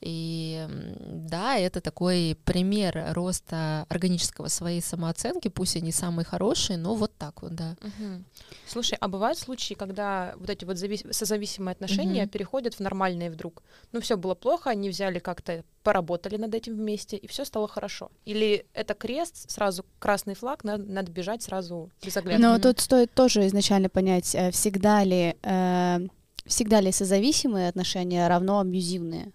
И 0.00 0.66
да, 0.68 1.58
это 1.58 1.80
такой 1.80 2.38
пример 2.44 3.12
роста 3.12 3.84
органического 3.88 4.48
своей 4.48 4.80
самооценки, 4.80 5.48
пусть 5.48 5.76
и 5.76 5.82
не 5.82 5.92
самый 5.92 6.24
хороший, 6.24 6.76
но 6.76 6.94
вот 6.94 7.14
так 7.18 7.42
вот, 7.42 7.54
да. 7.54 7.76
Угу. 7.82 8.24
Слушай, 8.66 8.96
а 9.00 9.08
бывают 9.08 9.38
случаи, 9.38 9.74
когда 9.74 10.34
вот 10.36 10.48
эти 10.48 10.64
вот 10.64 10.78
завис... 10.78 11.04
созависимые 11.10 11.72
отношения 11.72 12.22
угу. 12.22 12.30
переходят 12.30 12.74
в 12.74 12.80
нормальные 12.80 13.30
вдруг? 13.30 13.62
Ну, 13.92 14.00
все 14.00 14.16
было 14.16 14.34
плохо, 14.34 14.70
они 14.70 14.88
взяли 14.88 15.18
как-то 15.18 15.64
поработали 15.82 16.36
над 16.36 16.54
этим 16.54 16.76
вместе, 16.76 17.16
и 17.16 17.26
все 17.26 17.44
стало 17.44 17.68
хорошо. 17.68 18.10
Или 18.24 18.66
это 18.72 18.94
крест, 18.94 19.50
сразу 19.50 19.84
красный 19.98 20.34
флаг, 20.34 20.64
надо, 20.64 20.84
надо 20.84 21.12
бежать 21.12 21.42
сразу 21.42 21.90
без 22.02 22.16
оглядки. 22.16 22.40
Но 22.40 22.58
тут 22.58 22.80
стоит 22.80 23.12
тоже 23.12 23.46
изначально 23.46 23.90
понять, 23.90 24.34
э, 24.34 24.50
всегда 24.50 25.04
ли, 25.04 25.36
э, 25.42 25.98
всегда 26.46 26.80
ли 26.80 26.90
созависимые 26.90 27.68
отношения 27.68 28.26
равно 28.28 28.60
абьюзивные? 28.60 29.32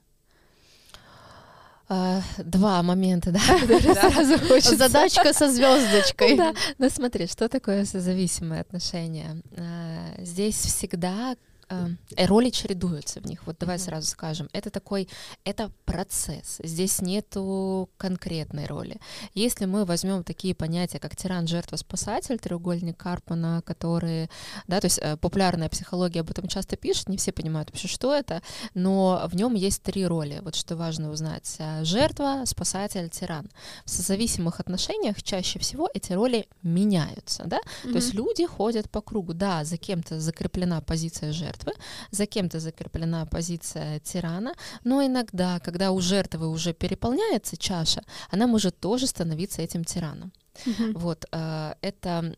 Uh, 1.87 2.23
два 2.43 2.81
момента, 2.81 3.31
да, 3.31 3.39
сразу 3.39 4.39
хочется. 4.39 4.75
Задачка 4.75 5.33
со 5.33 5.51
звездочкой. 5.51 6.35
Да. 6.35 6.53
Ну 6.79 6.89
смотри, 6.89 7.27
что 7.27 7.47
такое 7.47 7.85
созависимые 7.85 8.61
отношения? 8.61 9.41
Uh, 9.51 10.25
здесь 10.25 10.55
всегда 10.55 11.35
э, 11.69 12.25
роли 12.25 12.49
чередуются 12.49 13.19
в 13.19 13.25
них. 13.25 13.45
Вот 13.45 13.57
давай 13.59 13.77
mm-hmm. 13.77 13.79
сразу 13.79 14.07
скажем, 14.07 14.49
это 14.53 14.69
такой, 14.69 15.07
это 15.43 15.71
процесс. 15.85 16.59
Здесь 16.63 17.01
нету 17.01 17.89
конкретной 17.97 18.65
роли. 18.65 18.99
Если 19.33 19.65
мы 19.65 19.85
возьмем 19.85 20.23
такие 20.23 20.55
понятия, 20.55 20.99
как 20.99 21.15
тиран, 21.15 21.47
жертва, 21.47 21.77
спасатель, 21.77 22.39
треугольник 22.39 22.97
Карпана, 22.97 23.61
которые, 23.65 24.29
да, 24.67 24.79
то 24.79 24.85
есть 24.85 24.99
э, 25.01 25.17
популярная 25.17 25.69
психология 25.69 26.21
об 26.21 26.29
этом 26.29 26.47
часто 26.47 26.75
пишет, 26.75 27.09
не 27.09 27.17
все 27.17 27.31
понимают 27.31 27.69
вообще, 27.69 27.87
что 27.87 28.13
это, 28.13 28.41
но 28.73 29.27
в 29.31 29.35
нем 29.35 29.53
есть 29.53 29.81
три 29.81 30.05
роли. 30.05 30.39
Вот 30.41 30.55
что 30.55 30.75
важно 30.75 31.11
узнать: 31.11 31.55
э, 31.59 31.83
жертва, 31.83 32.43
спасатель, 32.45 33.09
тиран. 33.09 33.49
В 33.85 33.89
созависимых 33.89 34.59
отношениях 34.59 35.21
чаще 35.23 35.59
всего 35.59 35.89
эти 35.93 36.13
роли 36.13 36.47
меняются, 36.63 37.43
да. 37.45 37.57
Mm-hmm. 37.57 37.91
То 37.91 37.95
есть 37.95 38.13
люди 38.13 38.45
ходят 38.45 38.89
по 38.89 39.01
кругу, 39.01 39.33
да, 39.33 39.63
за 39.63 39.77
кем-то 39.77 40.19
закреплена 40.19 40.81
позиция 40.81 41.31
жертвы 41.31 41.54
жертвы, 41.55 41.73
за 42.11 42.25
кем-то 42.25 42.59
закреплена 42.59 43.25
позиция 43.25 43.99
тирана, 43.99 44.53
но 44.83 45.05
иногда, 45.05 45.59
когда 45.59 45.91
у 45.91 46.01
жертвы 46.01 46.47
уже 46.47 46.73
переполняется 46.73 47.57
чаша, 47.57 48.01
она 48.31 48.47
может 48.47 48.79
тоже 48.79 49.07
становиться 49.07 49.61
этим 49.61 49.83
тираном. 49.83 50.31
Mm-hmm. 50.65 50.97
Вот 50.97 51.25
э, 51.31 51.73
это 51.81 52.35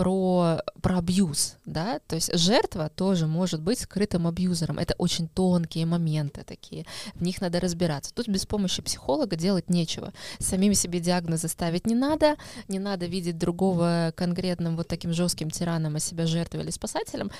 про, 0.00 0.62
про 0.80 0.98
абьюз, 0.98 1.56
да, 1.66 1.98
то 2.06 2.16
есть 2.16 2.34
жертва 2.34 2.88
тоже 2.88 3.26
может 3.26 3.60
быть 3.60 3.80
скрытым 3.80 4.26
абьюзером. 4.26 4.78
Это 4.78 4.94
очень 4.96 5.28
тонкие 5.28 5.84
моменты 5.84 6.42
такие, 6.42 6.86
в 7.14 7.22
них 7.22 7.42
надо 7.42 7.60
разбираться. 7.60 8.14
Тут 8.14 8.26
без 8.26 8.46
помощи 8.46 8.80
психолога 8.80 9.36
делать 9.36 9.68
нечего. 9.68 10.14
Самим 10.38 10.72
себе 10.72 11.00
диагнозы 11.00 11.48
ставить 11.48 11.86
не 11.86 11.94
надо, 11.94 12.36
не 12.68 12.78
надо 12.78 13.04
видеть 13.04 13.36
другого 13.36 14.14
конкретным 14.16 14.78
вот 14.78 14.88
таким 14.88 15.12
жестким 15.12 15.50
тираном, 15.50 15.96
а 15.96 16.00
себя 16.00 16.26
жертвой 16.26 16.62
или 16.62 16.70
спасателем 16.70 17.30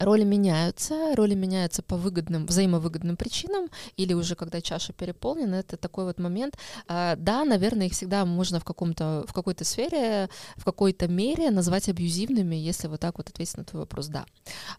роли 0.00 0.24
меняются, 0.24 1.14
роли 1.14 1.34
меняются 1.34 1.82
по 1.82 1.96
выгодным, 1.96 2.46
взаимовыгодным 2.46 3.16
причинам, 3.16 3.68
или 3.96 4.14
уже 4.14 4.34
когда 4.34 4.60
чаша 4.60 4.92
переполнена, 4.92 5.56
это 5.56 5.76
такой 5.76 6.04
вот 6.04 6.18
момент. 6.18 6.56
А, 6.88 7.16
да, 7.16 7.44
наверное, 7.44 7.86
их 7.86 7.92
всегда 7.92 8.24
можно 8.24 8.58
в 8.58 8.64
каком-то, 8.64 9.24
в 9.28 9.32
какой-то 9.32 9.64
сфере, 9.64 10.28
в 10.56 10.64
какой-то 10.64 11.06
мере 11.06 11.50
назвать 11.50 11.88
абьюзивными, 11.88 12.56
если 12.56 12.88
вот 12.88 13.00
так 13.00 13.18
вот 13.18 13.28
ответить 13.28 13.58
на 13.58 13.64
твой 13.64 13.82
вопрос, 13.82 14.08
да. 14.08 14.24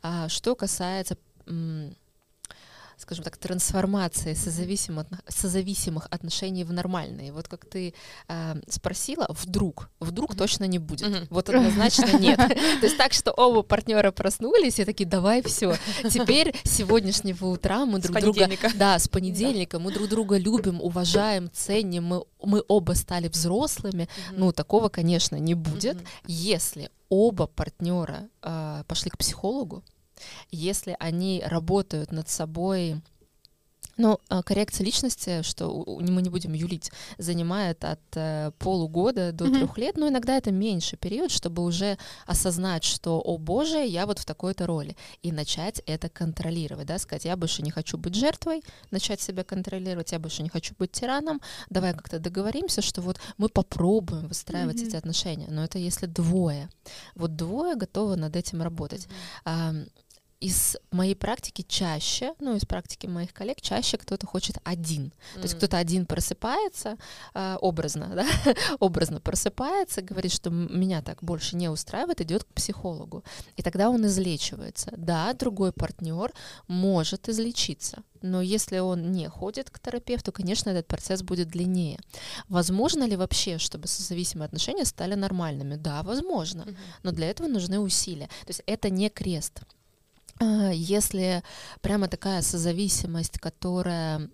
А, 0.02 0.28
что 0.28 0.56
касается 0.56 1.18
скажем 3.02 3.24
так, 3.24 3.38
трансформации 3.38 4.34
созависимых, 4.34 5.08
созависимых 5.28 6.08
отношений 6.10 6.64
в 6.64 6.72
нормальные. 6.72 7.32
Вот 7.32 7.48
как 7.48 7.66
ты 7.66 7.94
э, 8.28 8.56
спросила, 8.68 9.28
вдруг, 9.30 9.90
вдруг 10.00 10.36
точно 10.36 10.66
не 10.66 10.80
будет. 10.80 11.08
Mm-hmm. 11.08 11.28
Вот 11.30 11.50
однозначно 11.50 12.18
нет. 12.18 12.38
То 12.82 12.86
есть 12.86 12.98
так, 12.98 13.14
что 13.14 13.32
оба 13.32 13.64
партнера 13.64 14.12
проснулись 14.12 14.80
и 14.80 14.86
такие, 14.86 15.08
давай 15.08 15.42
все. 15.42 15.76
Теперь 16.10 16.56
с 16.64 16.72
сегодняшнего 16.78 17.48
утра 17.48 17.86
мы 17.86 18.00
друг 18.00 18.20
друга... 18.20 18.50
Да, 18.76 19.00
с 19.00 19.08
понедельника 19.08 19.80
мы 19.80 19.92
друг 19.94 20.08
друга 20.08 20.38
любим, 20.38 20.82
уважаем, 20.82 21.50
ценим, 21.52 22.06
мы, 22.06 22.24
мы 22.44 22.64
оба 22.68 22.94
стали 22.94 23.28
взрослыми. 23.28 24.08
Ну, 24.32 24.52
такого, 24.52 24.90
конечно, 24.90 25.36
не 25.36 25.56
будет, 25.56 25.98
если 26.26 26.90
оба 27.10 27.48
партнера 27.48 28.30
э, 28.42 28.84
пошли 28.88 29.10
к 29.12 29.18
психологу, 29.18 29.84
если 30.52 30.96
они 31.00 31.44
работают 31.46 32.12
над 32.12 32.30
собой 32.30 33.02
ну, 33.98 34.20
а, 34.30 34.42
коррекция 34.42 34.86
личности, 34.86 35.42
что 35.44 35.86
мы 36.00 36.22
не 36.22 36.30
будем 36.30 36.54
юлить, 36.54 36.92
занимает 37.18 37.84
от 37.84 38.00
э, 38.16 38.52
полугода 38.58 39.32
до 39.32 39.46
mm-hmm. 39.46 39.58
трех 39.58 39.78
лет, 39.78 39.98
но 39.98 40.08
иногда 40.08 40.38
это 40.38 40.52
меньше 40.52 40.98
период, 40.98 41.32
чтобы 41.32 41.64
уже 41.64 41.98
осознать, 42.26 42.84
что, 42.84 43.20
о 43.20 43.38
боже, 43.38 43.86
я 43.86 44.06
вот 44.06 44.20
в 44.20 44.26
такой-то 44.26 44.66
роли, 44.66 44.96
и 45.22 45.32
начать 45.32 45.82
это 45.86 46.10
контролировать, 46.10 46.88
да, 46.88 46.98
сказать, 46.98 47.26
я 47.26 47.36
больше 47.36 47.62
не 47.62 47.72
хочу 47.72 47.98
быть 47.98 48.16
жертвой, 48.16 48.64
начать 48.92 49.22
себя 49.22 49.44
контролировать, 49.44 50.12
я 50.12 50.20
больше 50.20 50.42
не 50.42 50.50
хочу 50.50 50.74
быть 50.80 50.92
тираном, 50.92 51.42
давай 51.70 51.94
как-то 51.94 52.20
договоримся, 52.20 52.82
что 52.82 53.02
вот 53.02 53.20
мы 53.38 53.50
попробуем 53.50 54.28
выстраивать 54.28 54.78
mm-hmm. 54.78 54.88
эти 54.88 54.96
отношения, 54.96 55.48
но 55.50 55.64
это 55.64 55.78
если 55.78 56.06
двое, 56.06 56.70
вот 57.16 57.36
двое 57.36 57.76
готовы 57.76 58.16
над 58.16 58.36
этим 58.36 58.62
работать. 58.62 59.08
Mm-hmm 59.46 59.88
из 60.42 60.76
моей 60.90 61.16
практики 61.16 61.64
чаще, 61.68 62.34
ну, 62.40 62.56
из 62.56 62.66
практики 62.66 63.06
моих 63.06 63.32
коллег, 63.32 63.62
чаще 63.62 63.98
кто-то 63.98 64.26
хочет 64.26 64.58
один. 64.64 65.06
Mm-hmm. 65.06 65.36
То 65.36 65.42
есть 65.44 65.56
кто-то 65.56 65.78
один 65.78 66.08
просыпается, 66.08 66.98
э, 67.36 67.58
образно, 67.62 68.12
да, 68.16 68.28
образно 68.80 69.22
просыпается, 69.22 70.02
говорит, 70.02 70.34
что 70.34 70.50
меня 70.50 71.04
так 71.04 71.24
больше 71.24 71.56
не 71.56 71.70
устраивает, 71.70 72.22
идет 72.22 72.44
к 72.44 72.48
психологу. 72.48 73.24
И 73.56 73.62
тогда 73.62 73.90
он 73.90 74.06
излечивается. 74.08 74.92
Да, 74.98 75.32
другой 75.34 75.72
партнер 75.72 76.34
может 76.68 77.30
излечиться. 77.30 78.04
Но 78.24 78.42
если 78.42 78.80
он 78.80 79.12
не 79.12 79.30
ходит 79.30 79.70
к 79.70 79.80
терапевту, 79.80 80.32
конечно, 80.32 80.72
этот 80.72 80.88
процесс 80.88 81.22
будет 81.22 81.50
длиннее. 81.50 82.00
Возможно 82.50 83.04
ли 83.04 83.16
вообще, 83.16 83.60
чтобы 83.60 83.88
созависимые 83.88 84.48
отношения 84.48 84.86
стали 84.86 85.14
нормальными? 85.14 85.76
Да, 85.76 86.02
возможно. 86.02 86.64
Mm-hmm. 86.64 86.78
Но 87.04 87.12
для 87.12 87.30
этого 87.30 87.48
нужны 87.48 87.80
усилия. 87.80 88.28
То 88.28 88.50
есть 88.50 88.64
это 88.66 88.90
не 88.90 89.10
крест. 89.10 89.62
А, 90.42 90.72
если 90.72 91.44
прямо 91.82 92.08
такая 92.08 92.42
созависимость, 92.42 93.38
которая, 93.38 94.28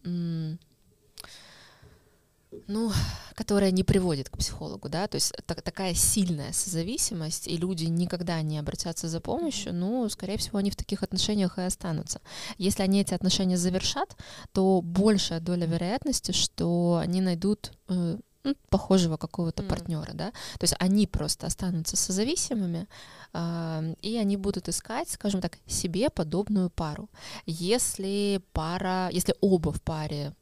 ну, 2.67 2.91
которая 3.35 3.71
не 3.71 3.83
приводит 3.83 4.29
к 4.29 4.37
психологу, 4.37 4.87
да, 4.87 5.07
то 5.07 5.15
есть 5.15 5.33
так, 5.45 5.61
такая 5.61 5.93
сильная 5.93 6.53
созависимость, 6.53 7.47
и 7.47 7.57
люди 7.57 7.85
никогда 7.85 8.41
не 8.41 8.57
обратятся 8.57 9.09
за 9.09 9.19
помощью, 9.19 9.73
ну, 9.73 10.07
скорее 10.07 10.37
всего, 10.37 10.59
они 10.59 10.71
в 10.71 10.77
таких 10.77 11.03
отношениях 11.03 11.57
и 11.57 11.63
останутся. 11.63 12.21
Если 12.57 12.83
они 12.83 13.01
эти 13.01 13.13
отношения 13.13 13.57
завершат, 13.57 14.15
то 14.53 14.81
большая 14.81 15.41
доля 15.41 15.65
вероятности, 15.67 16.31
что 16.31 17.01
они 17.03 17.19
найдут 17.19 17.73
э, 17.89 18.17
ну, 18.47 18.55
похожего 18.69 19.17
какого-то 19.17 19.63
mm. 19.63 19.67
партнера, 19.67 20.13
да, 20.13 20.31
то 20.31 20.63
есть 20.63 20.75
они 20.79 21.07
просто 21.07 21.47
останутся 21.47 21.97
созависимыми, 21.97 22.87
э, 23.33 23.93
и 24.01 24.17
они 24.17 24.37
будут 24.37 24.69
искать, 24.69 25.09
скажем 25.09 25.41
так, 25.41 25.57
себе 25.67 26.09
подобную 26.09 26.69
пару. 26.69 27.09
Если 27.45 28.41
пара, 28.53 29.09
если 29.11 29.35
оба 29.41 29.71
в 29.71 29.81
паре 29.81 30.33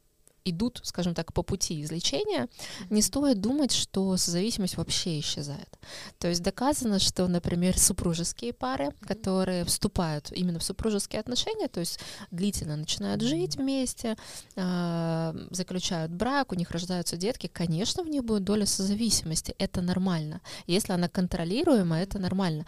идут, 0.46 0.80
скажем 0.84 1.14
так, 1.14 1.34
по 1.34 1.44
пути 1.44 1.82
излечения, 1.82 2.48
не 2.90 3.02
стоит 3.02 3.42
думать, 3.42 3.72
что 3.72 4.16
созависимость 4.16 4.78
вообще 4.78 5.20
исчезает. 5.20 5.80
То 6.20 6.28
есть 6.28 6.44
доказано, 6.44 7.00
что, 7.00 7.28
например, 7.28 7.78
супружеские 7.78 8.54
пары, 8.54 8.92
которые 9.02 9.66
вступают 9.66 10.32
именно 10.32 10.60
в 10.60 10.64
супружеские 10.64 11.20
отношения, 11.20 11.68
то 11.68 11.80
есть 11.80 12.00
длительно 12.32 12.75
начинают 12.75 13.22
жить 13.22 13.58
вместе, 13.58 14.16
а, 14.56 15.36
заключают 15.50 16.12
брак, 16.12 16.52
у 16.52 16.56
них 16.56 16.72
рождаются 16.72 17.18
детки, 17.18 17.48
конечно, 17.48 18.04
в 18.04 18.08
них 18.08 18.24
будет 18.24 18.44
доля 18.44 18.66
созависимости, 18.66 19.56
это 19.58 19.82
нормально. 19.82 20.42
Если 20.68 20.94
она 20.94 21.10
контролируема, 21.10 21.98
это 22.00 22.20
нормально. 22.20 22.66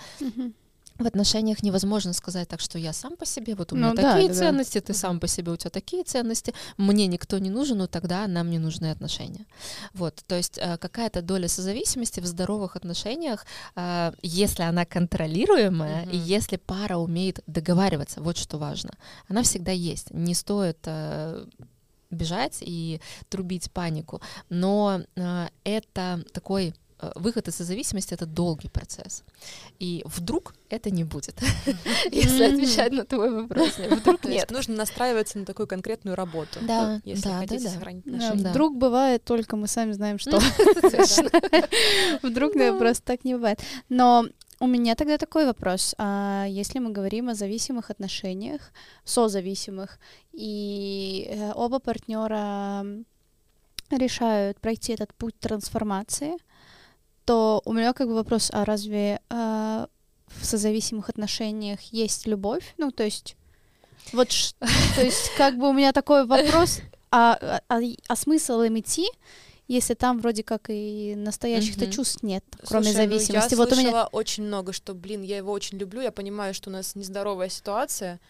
В 0.99 1.05
отношениях 1.07 1.63
невозможно 1.63 2.13
сказать 2.13 2.47
так, 2.47 2.59
что 2.59 2.79
я 2.79 2.93
сам 2.93 3.15
по 3.15 3.25
себе, 3.25 3.55
вот 3.55 3.71
у 3.71 3.75
меня 3.75 3.89
Ну 3.89 3.95
да, 3.95 4.13
такие 4.13 4.27
да, 4.29 4.33
да. 4.33 4.39
ценности, 4.39 4.79
ты 4.79 4.93
сам 4.93 5.19
по 5.19 5.27
себе, 5.27 5.51
у 5.51 5.55
тебя 5.57 5.69
такие 5.69 6.03
ценности, 6.03 6.53
мне 6.77 7.07
никто 7.07 7.37
не 7.39 7.49
нужен, 7.49 7.77
но 7.77 7.87
тогда 7.87 8.27
нам 8.27 8.49
не 8.49 8.59
нужны 8.59 8.91
отношения. 8.91 9.45
Вот, 9.93 10.23
то 10.27 10.35
есть 10.35 10.57
э, 10.57 10.77
какая-то 10.77 11.21
доля 11.21 11.47
созависимости 11.47 12.19
в 12.19 12.25
здоровых 12.25 12.75
отношениях, 12.75 13.45
э, 13.75 14.11
если 14.21 14.63
она 14.63 14.85
контролируемая, 14.85 16.03
и 16.03 16.17
Мгм. 16.17 16.25
если 16.25 16.57
пара 16.57 16.97
умеет 16.97 17.39
договариваться, 17.47 18.21
вот 18.21 18.37
что 18.37 18.57
важно, 18.57 18.91
она 19.27 19.43
всегда 19.43 19.71
есть. 19.71 20.11
Не 20.11 20.33
стоит 20.33 20.79
э, 20.85 21.45
бежать 22.09 22.57
и 22.61 23.01
трубить 23.29 23.69
панику, 23.71 24.21
но 24.49 25.01
это 25.63 26.23
такой 26.33 26.73
выход 27.15 27.47
из 27.47 27.55
созависимости 27.55 28.13
это 28.13 28.25
долгий 28.25 28.69
процесс. 28.69 29.23
И 29.79 30.01
вдруг 30.05 30.55
это 30.69 30.89
не 30.89 31.03
будет. 31.03 31.39
Если 32.11 32.43
отвечать 32.43 32.91
на 32.91 33.05
твой 33.05 33.43
вопрос, 33.43 33.77
нет, 33.77 33.93
вдруг 33.93 34.23
нет. 34.25 34.51
нужно 34.51 34.75
настраиваться 34.75 35.37
на 35.37 35.45
такую 35.45 35.67
конкретную 35.67 36.15
работу, 36.15 36.59
если 37.03 37.29
хотите 37.29 37.69
сохранить 37.69 38.05
отношения. 38.07 38.49
Вдруг 38.49 38.77
бывает 38.77 39.23
только 39.23 39.55
мы 39.55 39.67
сами 39.67 39.91
знаем, 39.91 40.19
что. 40.19 40.39
Вдруг 42.23 42.53
просто 42.53 43.03
так 43.05 43.23
не 43.23 43.35
бывает. 43.35 43.59
Но 43.89 44.25
у 44.59 44.67
меня 44.67 44.95
тогда 44.95 45.17
такой 45.17 45.45
вопрос. 45.45 45.93
А 45.97 46.45
если 46.49 46.79
мы 46.79 46.91
говорим 46.91 47.29
о 47.29 47.35
зависимых 47.35 47.91
отношениях, 47.91 48.71
созависимых, 49.03 49.99
и 50.33 51.27
э, 51.29 51.51
оба 51.53 51.79
партнера 51.79 52.85
решают 53.91 54.59
пройти 54.59 54.93
этот 54.93 55.13
путь 55.13 55.39
трансформации, 55.39 56.37
то 57.27 57.61
у 57.65 57.73
меня 57.73 57.91
как 57.91 58.07
бы 58.07 58.15
вопрос, 58.15 58.49
а 58.53 58.63
разве 58.63 59.19
э, 59.29 59.87
в 60.27 60.45
созависимых 60.45 61.09
отношениях 61.09 61.81
есть 61.91 62.25
любовь? 62.25 62.73
Ну, 62.77 62.89
то 62.89 63.03
есть, 63.03 63.35
вот, 64.13 64.29
то 64.95 65.03
есть, 65.03 65.31
как 65.37 65.57
бы 65.57 65.69
у 65.69 65.73
меня 65.73 65.91
такой 65.91 66.25
вопрос, 66.25 66.79
а, 67.11 67.59
а, 67.67 67.79
а 68.07 68.15
смысл 68.15 68.61
им 68.61 68.79
идти, 68.79 69.09
если 69.67 69.93
там 69.93 70.19
вроде 70.19 70.41
как 70.43 70.69
и 70.69 71.15
настоящих-то 71.17 71.83
Мгм. 71.83 71.91
чувств 71.91 72.23
нет, 72.23 72.45
кроме 72.65 72.85
Слушай, 72.85 73.07
ну, 73.07 73.11
зависимости. 73.11 73.53
я 73.53 73.57
вот 73.57 73.73
у 73.73 73.75
меня 73.75 73.81
слышала 73.89 74.09
очень 74.13 74.43
много, 74.45 74.71
что, 74.71 74.93
блин, 74.93 75.21
я 75.21 75.35
его 75.35 75.51
очень 75.51 75.77
люблю, 75.77 75.99
я 75.99 76.13
понимаю, 76.13 76.53
что 76.53 76.69
у 76.69 76.73
нас 76.73 76.95
нездоровая 76.95 77.49
ситуация. 77.49 78.21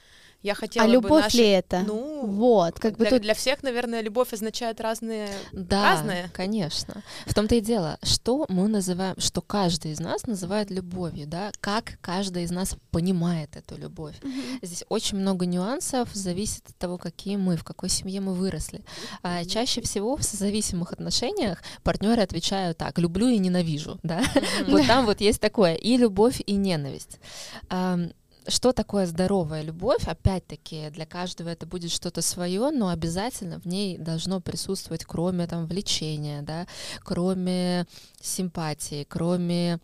Я 0.44 0.54
хотела 0.54 0.86
а 0.86 0.88
бы 0.88 0.94
любовь 0.94 1.24
наши- 1.24 1.38
ли 1.38 1.50
это? 1.50 1.84
Ну, 1.86 2.26
вот, 2.26 2.80
как 2.80 2.94
бы 2.94 3.06
для, 3.06 3.10
тут 3.10 3.22
для 3.22 3.34
всех, 3.34 3.64
наверное, 3.64 4.02
любовь 4.02 4.34
означает 4.34 4.80
разные... 4.80 5.30
Да, 5.52 5.94
Разное. 5.94 6.30
конечно. 6.34 7.04
В 7.26 7.34
том-то 7.34 7.56
и 7.56 7.62
дело, 7.62 7.98
что 8.04 8.46
мы 8.48 8.68
называем, 8.68 9.16
что 9.20 9.42
каждый 9.42 9.92
из 9.92 10.00
нас 10.00 10.28
называет 10.28 10.70
любовью, 10.70 11.28
да, 11.28 11.52
как 11.60 11.98
каждый 12.02 12.44
из 12.44 12.52
нас 12.52 12.78
понимает 12.92 13.56
эту 13.56 13.78
любовь. 13.78 14.16
Здесь 14.62 14.84
очень 14.90 15.18
много 15.18 15.46
нюансов, 15.46 16.10
зависит 16.14 16.70
от 16.70 16.78
того, 16.78 16.98
какие 16.98 17.36
мы, 17.36 17.58
в 17.58 17.64
какой 17.64 17.90
семье 17.90 18.22
мы 18.22 18.34
выросли. 18.34 18.84
А 19.24 19.44
чаще 19.44 19.82
всего 19.82 20.16
в 20.16 20.24
созависимых 20.24 20.94
отношениях 20.94 21.64
партнеры 21.84 22.22
отвечают 22.22 22.78
так: 22.78 23.00
люблю 23.00 23.28
и 23.28 23.38
ненавижу, 23.38 24.00
да. 24.04 24.22
Вот 24.68 24.86
там 24.86 25.06
вот 25.06 25.20
есть 25.22 25.42
такое 25.42 25.76
и 25.76 25.98
любовь, 25.98 26.42
и 26.46 26.54
ненависть. 26.54 27.20
Что 28.48 28.72
такое 28.72 29.06
здоровая 29.06 29.62
любовь? 29.62 30.08
Опять-таки, 30.08 30.90
для 30.92 31.06
каждого 31.06 31.50
это 31.50 31.66
будет 31.66 31.92
что-то 31.92 32.22
свое, 32.22 32.72
но 32.72 32.90
обязательно 32.90 33.60
в 33.60 33.66
ней 33.66 33.98
должно 33.98 34.40
присутствовать, 34.40 35.04
кроме 35.04 35.48
там 35.48 35.66
влечения, 35.66 36.42
да, 36.42 36.66
кроме 37.00 37.86
симпатии, 38.22 39.06
кроме 39.10 39.80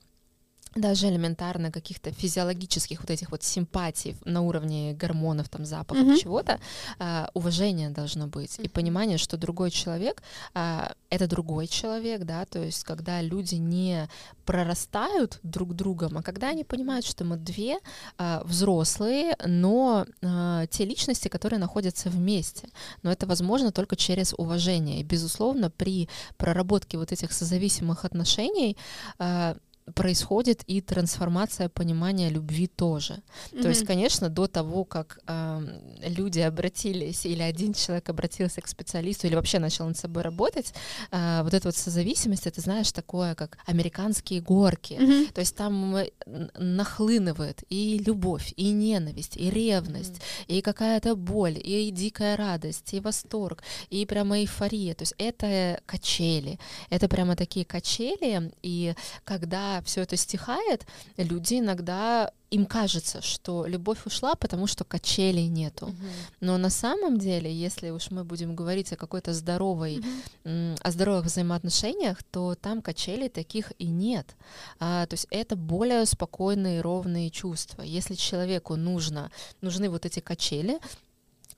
даже 0.75 1.08
элементарно 1.08 1.72
каких-то 1.72 2.12
физиологических 2.12 3.00
вот 3.01 3.10
этих 3.12 3.32
вот 3.32 3.44
симпатий 3.44 4.15
на 4.25 4.42
уровне 4.42 4.94
гормонов, 4.94 5.50
там, 5.50 5.65
запахов, 5.65 6.03
Мгм. 6.03 6.18
чего-то, 6.18 6.60
а, 7.00 7.30
уважение 7.34 7.89
должно 7.89 8.27
быть. 8.27 8.60
И 8.60 8.68
понимание, 8.68 9.18
что 9.18 9.38
другой 9.38 9.72
человек 9.72 10.24
а,— 10.53 10.94
это 11.10 11.27
другой 11.27 11.68
человек, 11.68 12.24
да, 12.24 12.46
то 12.46 12.60
есть 12.60 12.84
когда 12.84 13.22
люди 13.22 13.56
не 13.56 14.08
прорастают 14.46 15.39
друг 15.44 15.74
другом, 15.75 16.18
а 16.18 16.24
когда 16.24 16.50
они 16.50 16.63
понимают, 16.63 17.06
что 17.06 17.24
мы 17.24 17.38
две 17.38 17.77
а, 18.18 18.42
взрослые, 18.46 19.36
но 19.46 20.06
а, 20.24 20.65
те 20.68 20.86
личности, 20.86 21.27
которые 21.27 21.60
находятся 21.60 22.10
вместе. 22.10 22.70
Но 23.03 23.12
это 23.12 23.27
возможно 23.27 23.72
только 23.72 23.96
через 23.96 24.34
уважение. 24.38 25.00
И, 25.00 25.03
безусловно, 25.03 25.70
при 25.70 26.10
проработке 26.38 26.98
вот 26.98 27.12
этих 27.12 27.32
созависимых 27.32 28.06
отношений 28.06 28.77
а, 29.20 29.56
происходит 29.95 30.63
и 30.67 30.81
трансформация 30.81 31.69
понимания 31.69 32.29
любви 32.29 32.67
тоже. 32.67 33.21
То 33.51 33.67
есть, 33.69 33.85
конечно, 33.85 34.29
до 34.29 34.47
того, 34.47 34.85
как 34.85 35.19
эм, 35.27 35.69
люди 36.01 36.39
обратились, 36.39 37.25
или 37.25 37.41
один 37.41 37.73
человек 37.73 38.09
обратился 38.09 38.61
к 38.61 38.67
специалисту, 38.67 39.27
или 39.27 39.35
вообще 39.35 39.59
начал 39.59 39.87
над 39.87 39.98
собой 39.98 40.24
работать, 40.24 40.74
э, 41.11 41.41
вот 41.43 41.53
эта 41.53 41.67
вот 41.67 41.75
созависимость, 41.75 42.48
это, 42.48 42.61
знаешь, 42.61 42.91
такое, 42.91 43.35
как 43.35 43.57
американские 43.65 44.41
горки. 44.41 44.93
Мгм. 45.00 45.27
То 45.33 45.41
есть 45.41 45.55
там 45.55 45.96
э, 45.96 46.09
нахлынывает 46.57 47.63
и 47.69 48.00
любовь, 48.05 48.53
и 48.55 48.72
ненависть, 48.72 49.37
и 49.37 49.50
ревность, 49.50 50.22
и 50.48 50.61
какая-то 50.61 51.15
боль, 51.15 51.59
и 51.61 51.91
дикая 51.91 52.37
радость, 52.37 52.93
и 52.93 53.00
восторг, 53.00 53.63
и 53.89 54.05
прямо 54.05 54.39
эйфория. 54.39 54.93
То 54.96 55.03
есть 55.03 55.13
это 55.17 55.81
качели, 55.85 56.59
это 56.89 57.07
прямо 57.07 57.35
такие 57.35 57.65
качели, 57.65 58.51
и 58.61 58.93
когда 59.24 59.73
все 59.81 60.01
это 60.01 60.18
стихает, 60.18 60.86
люди 61.18 61.59
иногда 61.59 62.31
им 62.53 62.68
кажется, 62.68 63.22
что 63.22 63.66
любовь 63.66 64.05
ушла, 64.05 64.36
потому 64.36 64.68
что 64.68 64.83
качелей 64.83 65.48
нету. 65.48 65.88
Мгм. 65.88 66.09
Но 66.40 66.57
на 66.57 66.70
самом 66.70 67.18
деле, 67.18 67.51
если 67.51 67.90
уж 67.90 68.12
мы 68.12 68.24
будем 68.24 68.55
говорить 68.55 68.94
о 68.94 68.96
какой-то 68.96 69.33
здоровой, 69.33 70.03
м, 70.44 70.75
о 70.81 70.92
здоровых 70.92 71.25
взаимоотношениях, 71.25 72.22
то 72.24 72.53
там 72.53 72.83
качелей 72.83 73.29
таких 73.29 73.74
и 73.79 73.88
нет. 73.88 74.36
А, 74.79 75.07
то 75.07 75.16
есть 75.16 75.25
это 75.31 75.55
более 75.55 76.05
спокойные, 76.05 76.81
ровные 76.81 77.31
чувства. 77.31 77.81
Если 77.81 78.14
человеку 78.14 78.75
нужно, 78.75 79.31
нужны 79.62 79.90
вот 79.90 80.05
эти 80.05 80.20
качели, 80.20 80.79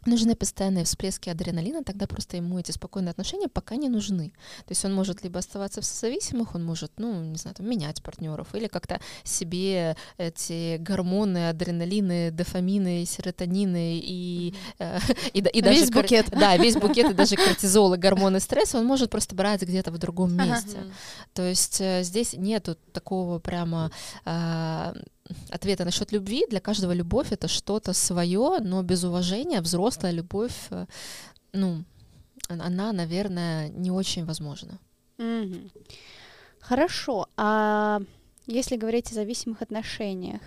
нужны 0.08 0.36
постоянные 0.36 0.86
всплески 0.86 1.30
адреналина, 1.30 1.84
тогда 1.84 2.08
просто 2.08 2.38
ему 2.38 2.60
эти 2.60 2.72
спокойные 2.72 3.12
отношения 3.12 3.48
пока 3.48 3.76
не 3.76 3.90
нужны. 3.90 4.32
То 4.60 4.72
есть 4.72 4.86
он 4.86 4.94
может 4.94 5.24
либо 5.24 5.40
оставаться 5.40 5.82
в 5.82 5.86
созависимых, 5.86 6.56
он 6.56 6.64
может, 6.64 6.92
ну, 6.98 7.24
не 7.24 7.38
знаю, 7.38 7.56
там, 7.56 7.70
менять 7.70 8.02
партнеров 8.04 8.54
или 8.54 8.68
как-то 8.68 9.00
себе 9.24 9.96
эти 10.18 10.78
гормоны, 10.78 11.50
адреналины, 11.50 12.32
дофамины, 12.32 13.06
серотонины 13.06 14.00
и, 14.04 14.54
э, 14.80 15.00
и, 15.34 15.40
и 15.40 15.62
даже... 15.62 15.80
Весь 15.80 15.92
букет. 15.92 16.30
Да, 16.32 16.58
весь 16.58 16.76
букет, 16.76 17.12
и 17.12 17.14
даже 17.14 17.36
кортизол, 17.36 17.94
и 17.94 17.98
гормоны 17.98 18.40
стресса 18.40 18.80
он 18.80 18.86
может 18.86 19.10
просто 19.10 19.36
брать 19.36 19.62
где-то 19.62 19.92
в 19.92 19.98
другом 19.98 20.36
месте. 20.36 20.78
То 21.34 21.44
есть 21.44 21.80
э, 21.82 22.04
здесь 22.04 22.34
нету 22.34 22.76
такого 22.94 23.40
прямо 23.40 23.92
а, 24.26 24.94
ответа 25.50 25.86
насчет 25.86 26.12
любви. 26.14 26.46
Для 26.50 26.60
каждого 26.60 26.94
любовь 26.94 27.32
это 27.32 27.48
что-то 27.48 27.94
свое, 27.94 28.60
но 28.62 28.84
без 28.84 29.04
уважения 29.04 29.62
взрослая 29.62 30.12
любовь, 30.14 30.56
э, 30.72 30.86
ну, 31.54 31.84
он- 32.50 32.62
она, 32.62 32.94
наверное, 32.94 33.70
не 33.70 33.92
очень 33.92 34.26
возможна. 34.26 34.80
Мгм. 35.18 35.72
Хорошо. 36.60 37.28
А 37.38 38.00
если 38.48 38.78
говорить 38.78 39.12
о 39.12 39.16
зависимых 39.16 39.62
отношениях, 39.62 40.42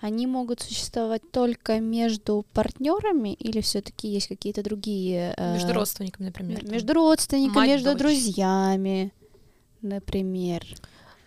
они 0.00 0.26
могут 0.26 0.60
существовать 0.60 1.22
только 1.30 1.80
между 1.80 2.44
партнерами 2.52 3.34
или 3.34 3.60
все-таки 3.60 4.08
есть 4.08 4.28
какие-то 4.28 4.62
другие 4.62 5.34
э, 5.36 5.52
Между 5.54 5.72
родственниками, 5.74 6.26
например. 6.26 6.60
там. 6.60 6.70
между 6.70 6.92
родственниками, 6.94 7.56
мать, 7.56 7.68
между 7.68 7.90
дочь. 7.90 7.98
друзьями, 7.98 9.12
например? 9.82 10.64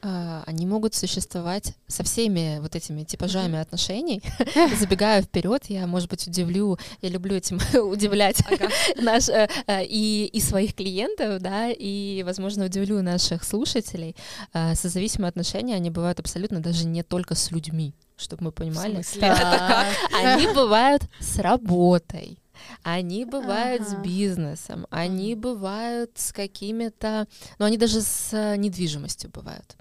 А, 0.08 0.44
Они 0.46 0.68
могут 0.68 0.94
существовать 0.94 1.74
со 1.88 2.04
всеми 2.04 2.60
вот 2.60 2.76
этими 2.76 3.04
типажами 3.04 3.58
отношений. 3.58 4.22
Забегая 4.80 5.24
вперед, 5.24 5.64
я, 5.68 5.88
может 5.88 6.10
быть, 6.12 6.28
удивлю, 6.28 6.78
я 7.02 7.10
люблю 7.10 7.36
этим 7.36 7.58
удивлять 7.92 8.40
Ага. 8.46 8.70
наш, 9.02 9.30
э, 9.30 9.50
э, 9.66 9.84
и, 9.86 10.30
и 10.32 10.40
своих 10.42 10.76
клиентов, 10.76 11.42
да, 11.42 11.72
и, 11.72 12.22
возможно, 12.24 12.66
удивлю 12.66 13.02
наших 13.02 13.44
слушателей. 13.44 14.16
Э, 14.54 14.76
Созависимые 14.76 15.30
отношения, 15.30 15.74
они 15.76 15.90
бывают 15.90 16.20
абсолютно 16.20 16.60
даже 16.60 16.86
не 16.86 17.02
только 17.02 17.34
с 17.34 17.50
людьми, 17.50 17.96
чтобы 18.16 18.44
мы 18.46 18.52
понимали. 18.52 19.02
как? 19.20 19.88
Они 20.24 20.46
бывают 20.54 21.02
с 21.20 21.40
работой. 21.40 22.38
Они 22.84 23.26
бывают 23.26 23.88
с 23.88 23.94
Ага. 23.94 24.02
бизнесом, 24.04 24.86
они 24.92 25.34
бывают 25.36 26.12
с 26.16 26.32
какими-то, 26.32 27.28
ну 27.60 27.66
они 27.66 27.78
даже 27.78 28.02
с 28.02 28.30
э, 28.34 28.56
недвижимостью 28.58 29.30
бывают, 29.30 29.76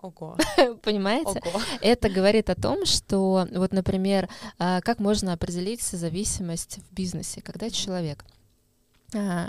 Ого. 0.00 0.36
понимаете? 0.82 1.40
Ого. 1.44 1.60
Это 1.80 2.08
говорит 2.08 2.50
о 2.50 2.54
том, 2.54 2.86
что, 2.86 3.48
вот, 3.52 3.72
например, 3.72 4.28
а, 4.58 4.80
как 4.80 5.00
можно 5.00 5.32
определить 5.32 5.82
созависимость 5.82 6.78
в 6.78 6.94
бизнесе, 6.94 7.42
когда 7.42 7.68
человек 7.68 8.24
а, 9.14 9.48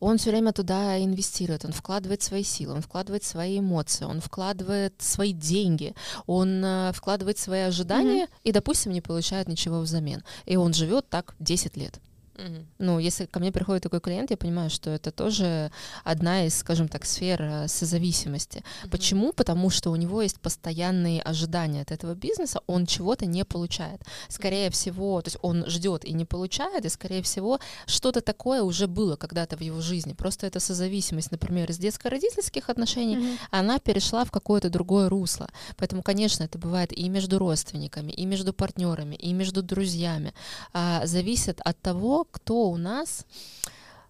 он 0.00 0.18
все 0.18 0.30
время 0.30 0.52
туда 0.52 1.02
инвестирует, 1.02 1.64
он 1.64 1.72
вкладывает 1.72 2.22
свои 2.22 2.42
силы, 2.42 2.74
он 2.74 2.82
вкладывает 2.82 3.24
свои 3.24 3.58
эмоции, 3.58 4.04
он 4.04 4.20
вкладывает 4.20 4.94
свои 4.98 5.32
деньги, 5.32 5.94
он 6.26 6.62
э, 6.62 6.92
вкладывает 6.92 7.38
свои 7.38 7.62
ожидания 7.62 8.24
mm-hmm. 8.24 8.40
и, 8.44 8.52
допустим, 8.52 8.92
не 8.92 9.00
получает 9.00 9.48
ничего 9.48 9.80
взамен. 9.80 10.22
И 10.44 10.56
он 10.56 10.74
живет 10.74 11.08
так 11.08 11.34
10 11.38 11.76
лет. 11.78 12.00
Угу. 12.38 12.64
Ну, 12.78 12.98
если 13.00 13.26
ко 13.26 13.40
мне 13.40 13.50
приходит 13.50 13.82
такой 13.82 14.00
клиент, 14.00 14.30
я 14.30 14.36
понимаю, 14.36 14.70
что 14.70 14.90
это 14.90 15.10
тоже 15.10 15.70
одна 16.04 16.46
из, 16.46 16.56
скажем 16.58 16.88
так, 16.88 17.04
сфер 17.04 17.42
э, 17.42 17.68
созависимости. 17.68 18.62
Угу. 18.84 18.90
Почему? 18.90 19.32
Потому 19.32 19.70
что 19.70 19.90
у 19.90 19.96
него 19.96 20.22
есть 20.22 20.40
постоянные 20.40 21.20
ожидания 21.20 21.82
от 21.82 21.90
этого 21.90 22.14
бизнеса, 22.14 22.60
он 22.66 22.86
чего-то 22.86 23.26
не 23.26 23.44
получает. 23.44 24.00
Скорее 24.28 24.70
всего, 24.70 25.20
то 25.20 25.28
есть 25.28 25.38
он 25.42 25.66
ждет 25.66 26.04
и 26.04 26.12
не 26.12 26.24
получает, 26.24 26.84
и 26.84 26.88
скорее 26.88 27.22
всего 27.22 27.58
что-то 27.86 28.20
такое 28.20 28.62
уже 28.62 28.86
было 28.86 29.16
когда-то 29.16 29.56
в 29.56 29.60
его 29.60 29.80
жизни. 29.80 30.12
Просто 30.12 30.46
эта 30.46 30.60
созависимость, 30.60 31.32
например, 31.32 31.70
из 31.70 31.78
детско-родительских 31.78 32.70
отношений, 32.70 33.18
угу. 33.18 33.26
она 33.50 33.78
перешла 33.78 34.24
в 34.24 34.30
какое-то 34.30 34.70
другое 34.70 35.08
русло. 35.08 35.48
Поэтому, 35.76 36.02
конечно, 36.02 36.44
это 36.44 36.58
бывает 36.58 36.92
и 36.92 37.08
между 37.08 37.38
родственниками, 37.38 38.12
и 38.12 38.26
между 38.26 38.52
партнерами, 38.52 39.16
и 39.16 39.32
между 39.32 39.62
друзьями. 39.62 40.32
А, 40.72 41.04
зависит 41.06 41.60
от 41.64 41.80
того, 41.80 42.27
кто 42.30 42.70
у 42.70 42.76
нас, 42.76 43.26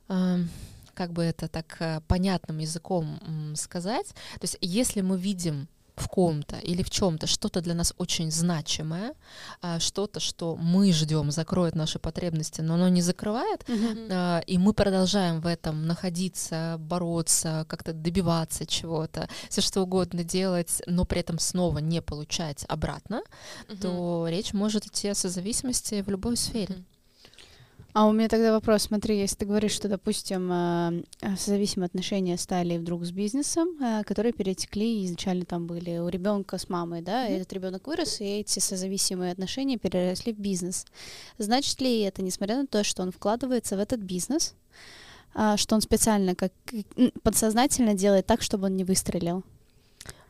эм, 0.09 0.49
как 0.95 1.13
бы 1.13 1.23
это 1.23 1.49
так 1.49 1.77
э, 1.81 2.01
понятным 2.09 2.59
языком 2.59 3.19
сказать, 3.55 4.09
то 4.35 4.43
есть 4.43 4.59
если 4.61 5.01
мы 5.01 5.19
видим 5.19 5.69
в 5.99 6.09
ком-то 6.09 6.57
или 6.59 6.83
в 6.83 6.91
чем-то 6.91 7.27
что-то 7.27 7.61
для 7.61 7.75
нас 7.75 7.93
очень 7.99 8.31
значимое, 8.31 9.15
а, 9.61 9.79
что-то, 9.79 10.21
что 10.21 10.57
мы 10.57 10.93
ждем, 10.93 11.31
закроет 11.31 11.75
наши 11.75 11.99
потребности, 11.99 12.61
но 12.61 12.75
оно 12.75 12.89
не 12.89 13.03
закрывает, 13.03 13.63
mm-hmm. 13.63 14.45
и 14.45 14.59
мы 14.59 14.73
продолжаем 14.73 15.41
в 15.41 15.47
этом 15.47 15.87
находиться, 15.87 16.77
бороться, 16.79 17.67
как-то 17.69 17.93
добиваться 17.93 18.67
чего-то, 18.67 19.29
все 19.49 19.61
что 19.61 19.83
угодно 19.83 20.25
делать, 20.25 20.83
но 20.87 21.05
при 21.05 21.21
этом 21.21 21.39
снова 21.39 21.79
не 21.79 22.01
получать 22.01 22.65
обратно, 22.69 23.23
mm-hmm. 23.69 23.81
то 23.81 24.27
речь 24.29 24.53
может 24.53 24.87
идти 24.87 25.09
о 25.09 25.15
созависимости 25.15 26.03
в 26.03 26.09
любой 26.09 26.37
сфере. 26.37 26.75
Mm-hmm. 26.75 26.98
А 27.99 28.07
у 28.07 28.13
меня 28.13 28.29
тогда 28.29 28.53
вопрос, 28.53 28.83
смотри, 28.83 29.19
если 29.19 29.39
ты 29.39 29.47
говоришь, 29.47 29.73
что, 29.73 29.89
допустим, 29.89 30.53
э, 30.53 31.03
э, 31.21 31.37
созависимые 31.37 31.87
отношения 31.87 32.39
стали 32.39 32.79
вдруг 32.79 33.05
с 33.05 33.11
бизнесом, 33.11 33.71
э, 33.83 34.05
которые 34.05 34.33
перетекли 34.33 35.05
изначально 35.05 35.45
там 35.45 35.67
были 35.67 35.99
у 35.99 36.07
ребенка 36.07 36.59
с 36.59 36.69
мамой, 36.69 37.03
да, 37.03 37.27
mm-hmm. 37.27 37.41
этот 37.41 37.53
ребенок 37.55 37.89
вырос, 37.89 38.21
и 38.21 38.25
эти 38.25 38.61
созависимые 38.61 39.33
отношения 39.33 39.79
переросли 39.79 40.33
в 40.33 40.39
бизнес. 40.39 40.87
Значит 41.39 41.81
ли 41.81 42.03
это, 42.03 42.23
несмотря 42.23 42.59
на 42.59 42.69
то, 42.69 42.85
что 42.85 43.03
он 43.03 43.11
вкладывается 43.11 43.77
в 43.77 43.81
этот 43.81 43.99
бизнес, 43.99 44.55
что 45.57 45.75
он 45.75 45.81
специально, 45.81 46.37
как 46.37 46.53
подсознательно 47.25 47.95
делает 47.95 48.27
так, 48.27 48.43
чтобы 48.43 48.67
он 48.67 48.77
не 48.77 48.85
выстрелил? 48.85 49.43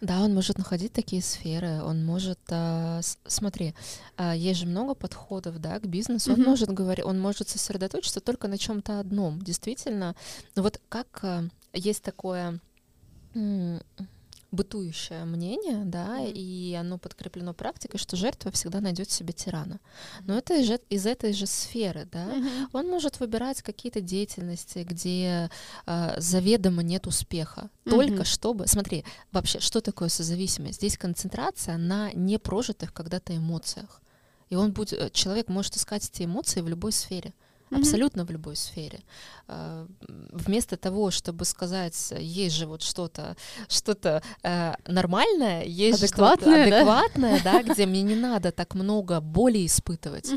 Да, 0.00 0.20
он 0.22 0.32
может 0.34 0.58
находить 0.58 0.92
такие 0.92 1.22
сферы, 1.22 1.82
он 1.82 2.04
может, 2.04 2.38
а, 2.50 3.00
с, 3.02 3.18
смотри, 3.26 3.74
а, 4.16 4.34
есть 4.34 4.60
же 4.60 4.66
много 4.66 4.94
подходов, 4.94 5.58
да, 5.58 5.78
к 5.80 5.86
бизнесу. 5.86 6.30
Mm-hmm. 6.30 6.34
Он 6.34 6.42
может 6.42 6.70
говорить, 6.70 7.04
он 7.04 7.20
может 7.20 7.48
сосредоточиться 7.48 8.20
только 8.20 8.46
на 8.46 8.58
чем-то 8.58 9.00
одном, 9.00 9.42
действительно. 9.42 10.14
Вот 10.54 10.80
как 10.88 11.18
а, 11.22 11.44
есть 11.72 12.02
такое 12.02 12.60
бытующее 14.50 15.24
мнение, 15.24 15.84
да, 15.84 16.18
mm-hmm. 16.18 16.32
и 16.32 16.74
оно 16.74 16.98
подкреплено 16.98 17.52
практикой, 17.52 17.98
что 17.98 18.16
жертва 18.16 18.50
всегда 18.50 18.80
найдет 18.80 19.10
себе 19.10 19.32
тирана. 19.32 19.78
Но 20.24 20.38
это 20.38 20.54
из, 20.54 20.80
из 20.88 21.06
этой 21.06 21.32
же 21.32 21.46
сферы, 21.46 22.08
да. 22.10 22.24
Mm-hmm. 22.24 22.68
Он 22.72 22.88
может 22.88 23.20
выбирать 23.20 23.62
какие-то 23.62 24.00
деятельности, 24.00 24.86
где 24.88 25.50
э, 25.86 26.20
заведомо 26.20 26.82
нет 26.82 27.06
успеха, 27.06 27.68
mm-hmm. 27.84 27.90
только 27.90 28.24
чтобы, 28.24 28.66
смотри, 28.66 29.04
вообще, 29.32 29.60
что 29.60 29.80
такое 29.80 30.08
созависимость? 30.08 30.78
Здесь 30.78 30.96
концентрация 30.96 31.76
на 31.76 32.12
непрожитых 32.12 32.92
когда-то 32.92 33.36
эмоциях. 33.36 34.00
И 34.48 34.56
он 34.56 34.72
будет, 34.72 35.12
человек 35.12 35.48
может 35.48 35.76
искать 35.76 36.08
эти 36.08 36.24
эмоции 36.24 36.62
в 36.62 36.68
любой 36.68 36.92
сфере 36.92 37.34
абсолютно 37.70 38.24
в 38.24 38.30
любой 38.30 38.56
сфере. 38.56 39.00
А, 39.46 39.86
вместо 40.32 40.76
того, 40.76 41.10
чтобы 41.10 41.44
сказать, 41.44 42.12
есть 42.18 42.56
же 42.56 42.66
вот 42.66 42.82
что-то, 42.82 43.36
что-то 43.68 44.22
э, 44.42 44.74
нормальное, 44.86 45.64
есть 45.64 46.02
адекватное, 46.02 46.64
что-то 46.64 46.76
адекватное, 46.76 47.40
да? 47.42 47.62
да, 47.62 47.62
где 47.72 47.86
мне 47.86 48.02
не 48.02 48.14
надо 48.14 48.52
так 48.52 48.74
много 48.74 49.20
боли 49.20 49.64
испытывать. 49.66 50.30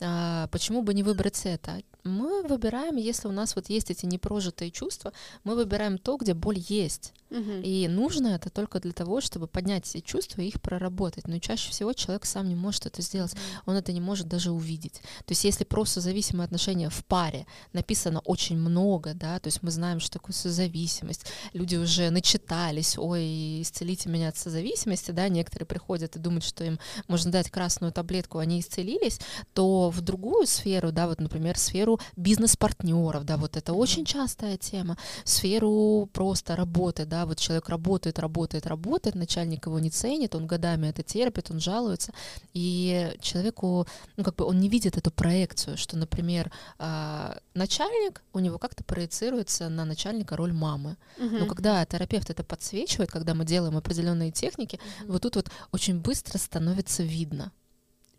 А, 0.00 0.48
почему 0.48 0.82
бы 0.82 0.94
не 0.94 1.02
выбрать 1.02 1.40
это? 1.44 1.82
Мы 2.04 2.42
выбираем, 2.42 2.96
если 2.96 3.28
у 3.28 3.32
нас 3.32 3.56
вот 3.56 3.68
есть 3.68 3.90
эти 3.90 4.06
непрожитые 4.06 4.70
чувства, 4.70 5.12
мы 5.44 5.54
выбираем 5.54 5.98
то, 5.98 6.16
где 6.16 6.34
боль 6.34 6.58
есть. 6.68 7.12
Угу. 7.30 7.60
И 7.62 7.88
нужно 7.88 8.28
это 8.28 8.48
только 8.50 8.80
для 8.80 8.92
того, 8.92 9.20
чтобы 9.20 9.46
поднять 9.46 9.94
эти 9.94 10.04
чувства 10.04 10.40
и 10.40 10.48
их 10.48 10.60
проработать. 10.60 11.28
Но 11.28 11.38
чаще 11.38 11.70
всего 11.70 11.92
человек 11.92 12.24
сам 12.24 12.48
не 12.48 12.54
может 12.54 12.86
это 12.86 13.02
сделать. 13.02 13.34
Он 13.66 13.76
это 13.76 13.92
не 13.92 14.00
может 14.00 14.28
даже 14.28 14.50
увидеть. 14.50 15.02
То 15.26 15.32
есть 15.32 15.44
если 15.44 15.64
просто 15.64 16.00
зависимые 16.00 16.46
отношения 16.46 16.88
в 16.88 17.04
паре 17.04 17.46
написано 17.72 18.20
очень 18.20 18.56
много, 18.56 19.12
да, 19.14 19.38
то 19.40 19.48
есть 19.48 19.62
мы 19.62 19.70
знаем, 19.70 20.00
что 20.00 20.12
такое 20.12 20.34
созависимость, 20.34 21.26
люди 21.52 21.76
уже 21.76 22.10
начитались, 22.10 22.96
ой, 22.96 23.62
исцелите 23.62 24.08
меня 24.08 24.28
от 24.28 24.36
созависимости, 24.36 25.10
да, 25.10 25.28
некоторые 25.28 25.66
приходят 25.66 26.16
и 26.16 26.18
думают, 26.18 26.44
что 26.44 26.64
им 26.64 26.78
можно 27.08 27.30
дать 27.30 27.50
красную 27.50 27.92
таблетку, 27.92 28.38
они 28.38 28.60
исцелились, 28.60 29.20
то 29.52 29.90
в 29.90 30.00
другую 30.00 30.46
сферу, 30.46 30.92
да, 30.92 31.06
вот, 31.06 31.20
например, 31.20 31.58
сферу 31.58 31.97
бизнес-партнеров, 32.16 33.24
да, 33.24 33.36
вот 33.36 33.56
это 33.56 33.72
очень 33.72 34.04
частая 34.04 34.56
тема, 34.56 34.96
сферу 35.24 36.08
просто 36.12 36.56
работы, 36.56 37.04
да, 37.06 37.26
вот 37.26 37.38
человек 37.38 37.68
работает, 37.68 38.18
работает, 38.18 38.66
работает, 38.66 39.14
начальник 39.14 39.66
его 39.66 39.78
не 39.78 39.90
ценит, 39.90 40.34
он 40.34 40.46
годами 40.46 40.88
это 40.88 41.02
терпит, 41.02 41.50
он 41.50 41.60
жалуется, 41.60 42.12
и 42.54 43.16
человеку, 43.20 43.86
ну, 44.16 44.24
как 44.24 44.36
бы 44.36 44.44
он 44.44 44.58
не 44.60 44.68
видит 44.68 44.96
эту 44.96 45.10
проекцию, 45.10 45.76
что, 45.76 45.96
например, 45.96 46.50
а, 46.78 47.38
начальник, 47.54 48.22
у 48.32 48.38
него 48.38 48.58
как-то 48.58 48.84
проецируется 48.84 49.68
на 49.68 49.84
начальника 49.84 50.36
роль 50.36 50.52
мамы. 50.52 50.96
Uh-huh. 51.18 51.40
Но 51.40 51.46
когда 51.46 51.84
терапевт 51.84 52.30
это 52.30 52.44
подсвечивает, 52.44 53.10
когда 53.10 53.34
мы 53.34 53.44
делаем 53.44 53.76
определенные 53.76 54.30
техники, 54.30 54.76
uh-huh. 54.76 55.12
вот 55.12 55.22
тут 55.22 55.36
вот 55.36 55.50
очень 55.72 56.00
быстро 56.00 56.38
становится 56.38 57.02
видно. 57.02 57.52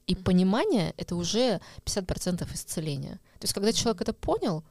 И 0.09 0.15
понимание— 0.15 0.95
это 0.97 1.15
уже 1.15 1.61
50% 1.85 2.51
исцеления. 2.55 3.19
То 3.39 3.43
есть, 3.43 3.53
когда 3.53 3.71
человек 3.71 4.01
это 4.01 4.11
понял, 4.11 4.63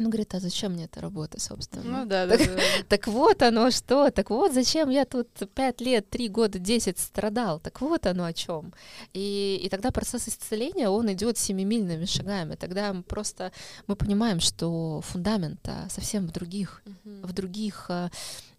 он 0.00 0.06
говорит, 0.06 0.34
а 0.34 0.40
зачем 0.40 0.72
мне 0.72 0.86
эта 0.86 1.00
работа, 1.00 1.38
собственно? 1.38 2.00
Ну 2.00 2.06
да, 2.06 2.26
так, 2.26 2.38
да, 2.40 2.46
да. 2.46 2.60
Так 2.88 3.06
вот 3.06 3.42
оно 3.42 3.70
что, 3.70 4.10
так 4.10 4.30
вот 4.30 4.52
зачем 4.52 4.90
я 4.90 5.04
тут 5.04 5.28
пять 5.54 5.80
лет, 5.80 6.10
три 6.10 6.28
года, 6.28 6.58
десять 6.58 6.98
страдал, 6.98 7.60
так 7.60 7.80
вот 7.80 8.06
оно 8.06 8.24
о 8.24 8.32
чем. 8.32 8.74
И, 9.12 9.60
и 9.62 9.68
тогда 9.68 9.92
процесс 9.92 10.26
исцеления, 10.26 10.88
он 10.88 11.12
идет 11.12 11.38
семимильными 11.38 12.06
шагами. 12.06 12.56
Тогда 12.56 12.92
мы 12.92 13.04
просто 13.04 13.52
мы 13.86 13.94
понимаем, 13.94 14.40
что 14.40 15.00
фундамент 15.02 15.68
совсем 15.88 16.26
в 16.26 16.32
других, 16.32 16.82
uh-huh. 16.84 17.26
в 17.28 17.32
других 17.32 17.86
а, 17.88 18.10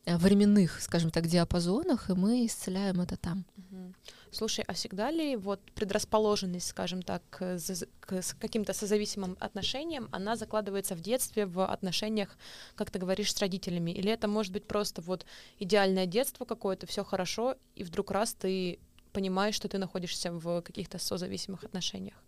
временных, 0.05 0.81
скажем 0.81 1.11
так, 1.11 1.27
диапазонах, 1.27 2.09
и 2.09 2.13
мы 2.13 2.45
исцеляем 2.45 3.01
это 3.01 3.17
там. 3.17 3.43
Uh-huh. 3.57 3.93
Слушай, 4.35 4.65
а 4.67 4.73
всегда 4.73 5.11
ли 5.11 5.37
вот 5.37 5.61
предрасположенность, 5.75 6.67
скажем 6.67 7.01
так, 7.01 7.23
к, 7.29 7.57
к 8.01 8.21
каким-то 8.39 8.73
созависимым 8.73 9.37
отношениям, 9.39 10.09
она 10.11 10.35
закладывается 10.35 10.95
в 10.95 10.99
детстве, 10.99 11.45
в 11.45 11.65
отношениях, 11.65 12.37
как 12.75 12.91
ты 12.91 12.99
говоришь, 12.99 13.33
с 13.33 13.39
родителями? 13.39 13.91
Или 13.91 14.11
это 14.11 14.27
может 14.27 14.51
быть 14.51 14.65
просто 14.67 15.01
вот 15.01 15.25
идеальное 15.57 16.05
детство 16.05 16.43
какое-то, 16.43 16.85
все 16.85 17.05
хорошо, 17.05 17.55
и 17.75 17.83
вдруг 17.85 18.11
раз 18.11 18.33
ты 18.33 18.79
понимаешь, 19.13 19.55
что 19.55 19.69
ты 19.69 19.77
находишься 19.77 20.33
в 20.33 20.61
каких-то 20.61 20.99
созависимых 20.99 21.63
отношениях? 21.63 22.21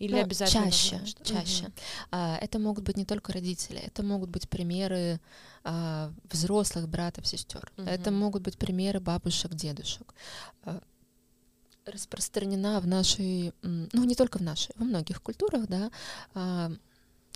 Или 0.00 0.14
ну, 0.14 0.22
обязательно? 0.22 0.70
Чаще, 0.70 0.98
нужно, 0.98 1.24
чаще. 1.24 1.64
Угу. 1.64 1.72
А, 2.10 2.38
это 2.38 2.58
могут 2.58 2.84
быть 2.84 2.96
не 2.96 3.04
только 3.04 3.32
родители, 3.32 3.78
это 3.78 4.02
могут 4.02 4.30
быть 4.30 4.48
примеры 4.48 5.20
а, 5.62 6.12
взрослых 6.30 6.88
братьев, 6.88 7.26
сестер. 7.26 7.70
Угу. 7.76 7.86
Это 7.86 8.10
могут 8.10 8.42
быть 8.42 8.58
примеры 8.58 8.98
бабушек, 8.98 9.54
дедушек. 9.54 10.14
А, 10.64 10.80
распространена 11.86 12.80
в 12.80 12.86
нашей, 12.86 13.52
ну 13.62 14.04
не 14.04 14.14
только 14.14 14.38
в 14.38 14.42
нашей, 14.42 14.74
во 14.76 14.84
многих 14.84 15.22
культурах, 15.22 15.66
да, 15.66 15.90
а, 16.34 16.70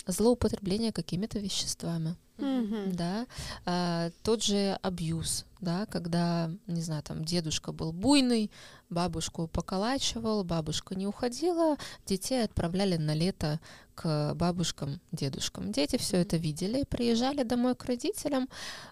злоупотребление 0.07 0.93
какими-то 0.93 1.39
веществами. 1.39 2.17
Мгм. 2.37 2.97
да, 2.97 3.27
а, 3.65 4.11
тот 4.25 4.43
же 4.43 4.77
абьюз, 4.83 5.47
да, 5.61 5.87
когда, 5.87 6.51
не 6.67 6.83
знаю, 6.83 7.01
там 7.05 7.25
дедушка 7.25 7.71
был 7.71 7.93
буйный, 7.93 8.51
бабушку 8.91 9.47
поколачивал, 9.47 10.43
бабушка 10.43 10.97
не 10.97 11.07
уходила, 11.07 11.77
детей 12.07 12.43
отправляли 12.43 12.97
на 12.97 13.15
лето 13.15 13.61
к 13.95 14.35
бабушкам, 14.35 15.01
дедушкам. 15.13 15.73
Дети 15.73 15.97
все 15.97 16.19
это 16.19 16.37
видели, 16.37 16.85
приезжали 16.89 17.43
домой 17.43 17.75
к 17.75 17.85
родителям, 17.85 18.49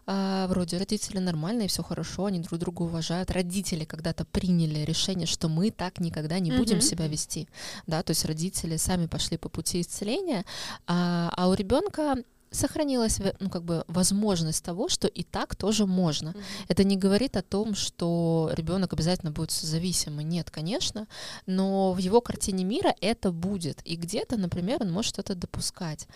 а, 0.07 0.47
вроде 0.49 0.79
родители 0.79 1.19
нормальные, 1.19 1.69
все 1.69 1.83
хорошо, 1.83 2.27
они 2.27 2.41
друг 2.41 2.59
друга 2.61 2.83
уважают. 2.83 3.31
Родители 3.31 3.85
когда-то 3.85 4.25
приняли 4.25 4.81
решение, 4.81 5.27
что 5.27 5.49
мы 5.49 5.71
так 5.71 6.01
никогда 6.01 6.39
не 6.39 6.51
будем 6.51 6.77
Мгм. 6.77 6.83
себя 6.83 7.07
вести, 7.09 7.49
да, 7.87 8.03
то 8.03 8.11
есть 8.11 8.25
родители 8.25 8.77
сами 8.77 9.07
пошли 9.07 9.37
по 9.39 9.49
пути 9.49 9.81
исцеления, 9.81 10.45
а, 10.87 11.33
а 11.37 11.49
у 11.49 11.55
ребенка 11.55 12.17
сохранилась 12.53 13.19
ну, 13.41 13.51
как 13.51 13.65
бы 13.65 13.85
возможность 13.89 14.65
того, 14.65 14.89
что 14.89 15.09
и 15.09 15.23
так 15.25 15.57
тоже 15.57 15.87
можно. 15.87 16.35
Это 16.69 16.85
не 16.85 16.97
говорит 16.97 17.37
о 17.37 17.43
том, 17.43 17.75
что 17.75 18.51
ребенок 18.55 18.93
обязательно 18.93 19.33
будет 19.33 19.51
созависимый. 19.51 20.25
Нет, 20.25 20.51
конечно, 20.51 21.07
но 21.47 21.93
в 21.93 21.99
его 21.99 22.21
картине 22.21 22.65
мира 22.65 22.95
это 23.01 23.33
будет. 23.33 23.81
И 23.85 23.97
где-то, 23.97 24.37
например, 24.37 24.83
он 24.83 24.93
может 24.93 25.19
это 25.19 25.35
допускать. 25.35 26.07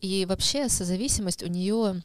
И 0.00 0.26
вообще 0.26 0.68
созависимость 0.68 1.42
у 1.42 1.46
нее 1.48 2.02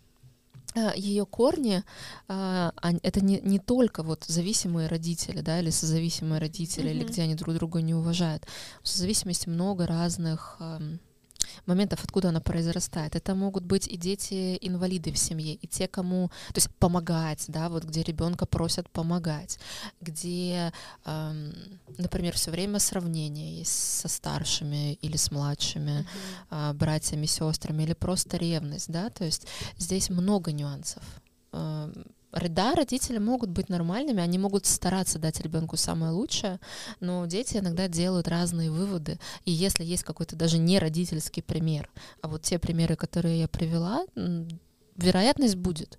ее 0.95 1.25
корни 1.25 1.83
ань- 2.29 2.99
это 3.03 3.19
не, 3.19 3.41
не 3.41 3.59
только 3.59 4.03
вот 4.03 4.23
зависимые 4.25 4.87
родители, 4.87 5.41
да, 5.41 5.59
или 5.59 5.69
созависимые 5.69 6.39
родители, 6.39 6.89
или 6.89 7.03
Мгм. 7.03 7.11
где 7.11 7.21
они 7.23 7.35
друг 7.35 7.55
друга 7.55 7.81
не 7.81 7.93
уважают. 7.93 8.45
В 8.81 8.87
созависимости 8.87 9.49
много 9.49 9.85
разных 9.85 10.55
ам, 10.59 10.99
моментов, 11.65 12.03
откуда 12.03 12.29
она 12.29 12.39
произрастает. 12.39 13.15
Это 13.15 13.35
могут 13.35 13.63
быть 13.63 13.87
и 13.87 13.97
дети-инвалиды 13.97 15.11
в 15.11 15.17
семье, 15.17 15.55
и 15.55 15.67
те, 15.67 15.87
кому... 15.87 16.29
То 16.47 16.57
есть 16.57 16.69
помогать, 16.75 17.45
да, 17.47 17.69
вот 17.69 17.83
где 17.83 18.03
ребенка 18.03 18.45
просят 18.45 18.89
помогать, 18.89 19.59
где, 20.01 20.71
ам, 21.05 21.53
например, 21.97 22.35
все 22.35 22.51
время 22.51 22.79
сравнение 22.79 23.59
есть 23.59 23.99
со 23.99 24.07
старшими 24.07 24.93
или 24.93 25.17
с 25.17 25.31
младшими 25.31 26.05
а, 26.49 26.73
братьями, 26.73 27.25
сестрами, 27.25 27.83
или 27.83 27.93
просто 27.93 28.37
ревность, 28.37 28.91
да, 28.91 29.09
то 29.09 29.25
есть 29.25 29.47
здесь 29.77 30.09
много 30.09 30.51
нюансов. 30.51 31.03
Да, 32.31 32.73
родители 32.75 33.17
могут 33.17 33.49
быть 33.49 33.69
нормальными, 33.69 34.21
они 34.21 34.37
могут 34.37 34.65
стараться 34.65 35.19
дать 35.19 35.41
ребенку 35.41 35.75
самое 35.77 36.11
лучшее, 36.11 36.59
но 36.99 37.25
дети 37.25 37.57
иногда 37.57 37.87
делают 37.87 38.27
разные 38.27 38.71
выводы. 38.71 39.19
И 39.45 39.51
если 39.51 39.83
есть 39.83 40.03
какой-то 40.03 40.35
даже 40.35 40.57
не 40.57 40.79
родительский 40.79 41.43
пример, 41.43 41.89
а 42.21 42.27
вот 42.27 42.43
те 42.43 42.57
примеры, 42.57 42.95
которые 42.95 43.41
я 43.41 43.47
привела, 43.47 44.05
вероятность 44.95 45.55
будет. 45.55 45.97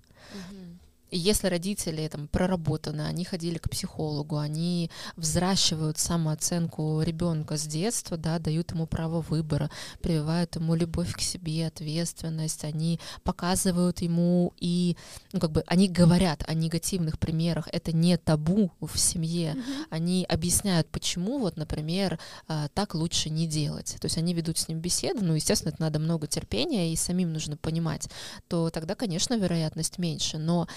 И 1.13 1.17
если 1.19 1.45
родители 1.47 2.07
там 2.07 2.27
проработаны, 2.27 3.01
они 3.01 3.23
ходили 3.23 3.59
к 3.59 3.69
психологу, 3.69 4.39
они 4.39 4.89
взращивают 5.15 5.99
самооценку 5.99 7.03
ребенка 7.03 7.55
с 7.55 7.67
детства, 7.67 8.17
да, 8.17 8.39
дают 8.39 8.71
ему 8.71 8.87
право 8.87 9.21
выбора, 9.21 9.69
прививают 10.01 10.55
ему 10.55 10.73
любовь 10.73 11.13
к 11.13 11.21
себе, 11.21 11.67
ответственность, 11.67 12.63
они 12.63 12.99
показывают 13.21 14.01
ему 14.01 14.53
и, 14.59 14.97
ну, 15.33 15.39
как 15.39 15.51
бы, 15.51 15.63
они 15.67 15.87
говорят 15.87 16.43
о 16.47 16.55
негативных 16.55 17.19
примерах, 17.19 17.67
это 17.71 17.95
не 17.95 18.17
табу 18.17 18.71
в 18.81 18.97
семье, 18.97 19.53
Мгм. 19.53 19.63
они 19.91 20.25
объясняют, 20.27 20.87
почему, 20.87 21.37
вот, 21.37 21.57
например, 21.57 22.17
а, 22.47 22.69
так 22.69 22.95
лучше 22.95 23.29
не 23.29 23.45
делать. 23.45 23.97
То 24.01 24.05
есть 24.05 24.17
они 24.17 24.33
ведут 24.33 24.57
с 24.57 24.67
ним 24.67 24.79
беседу, 24.79 25.23
ну, 25.23 25.35
естественно, 25.35 25.69
это 25.69 25.81
надо 25.83 25.99
много 25.99 26.25
терпения, 26.25 26.91
и 26.91 26.95
самим 26.95 27.31
нужно 27.31 27.55
понимать, 27.55 28.09
то 28.47 28.71
тогда, 28.71 28.95
конечно, 28.95 29.35
вероятность 29.35 29.99
меньше. 29.99 30.39
Но 30.39 30.67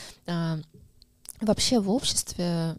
вообще 1.40 1.80
в 1.80 1.90
обществе, 1.90 2.76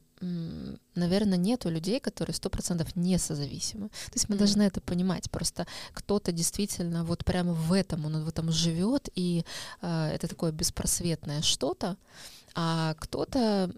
наверное, 0.96 1.38
нету 1.38 1.70
людей, 1.70 2.00
которые 2.00 2.34
сто 2.34 2.50
процентов 2.50 2.96
не 2.96 3.18
созависимы. 3.20 3.90
То 3.90 4.14
есть 4.16 4.30
мы 4.30 4.36
Мгм. 4.36 4.40
должны 4.40 4.64
это 4.64 4.82
понимать. 4.82 5.30
Просто 5.30 5.68
кто-то 5.94 6.32
действительно 6.32 7.04
вот 7.04 7.24
прямо 7.24 7.54
в 7.54 7.72
этом, 7.72 8.06
он 8.06 8.24
в 8.24 8.28
этом 8.28 8.52
живет, 8.52 9.10
и 9.16 9.46
а, 9.82 10.10
это 10.10 10.28
такое 10.28 10.52
беспросветное 10.52 11.42
что-то, 11.44 11.98
а 12.60 12.96
кто-то 12.96 13.70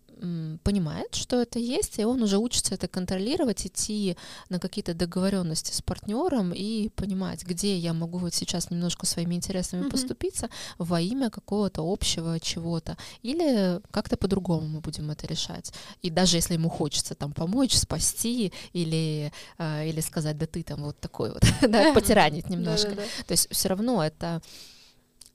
понимает, 0.64 1.16
что 1.16 1.42
это 1.42 1.60
есть, 1.60 2.00
и 2.00 2.06
он 2.06 2.24
уже 2.24 2.38
учится 2.38 2.76
это 2.76 2.88
контролировать, 2.88 3.66
идти 3.66 4.18
на 4.50 4.60
какие-то 4.60 4.94
договоренности 4.94 5.74
с 5.74 5.82
партнером 5.82 6.54
и 6.54 6.90
понимать, 6.90 7.46
где 7.46 7.78
я 7.78 7.94
могу 7.94 8.18
вот 8.18 8.34
сейчас 8.34 8.70
немножко 8.70 9.06
своими 9.06 9.36
интересами 9.36 9.82
Мгм. 9.82 9.92
поступиться 9.92 10.50
во 10.78 11.00
имя 11.02 11.30
какого-то 11.30 11.82
общего 11.82 12.40
чего-то, 12.40 12.98
или 13.22 13.82
как-то 13.92 14.18
по-другому 14.18 14.68
мы 14.68 14.80
будем 14.82 15.10
это 15.12 15.28
решать. 15.28 15.74
И 16.02 16.10
даже 16.10 16.38
если 16.38 16.54
ему 16.56 16.70
хочется 16.70 17.16
там 17.16 17.32
помочь, 17.34 17.74
спасти, 17.76 18.52
или, 18.74 19.32
а, 19.58 19.84
или 19.84 20.02
сказать, 20.02 20.38
да 20.38 20.46
ты 20.46 20.64
там 20.64 20.84
вот 20.84 21.00
такой 21.00 21.32
вот, 21.32 21.44
да, 21.70 21.94
потиранить 21.94 22.50
немножко. 22.50 22.96
То 22.96 23.32
есть 23.32 23.48
все 23.52 23.70
равно 23.70 24.04
это, 24.04 24.42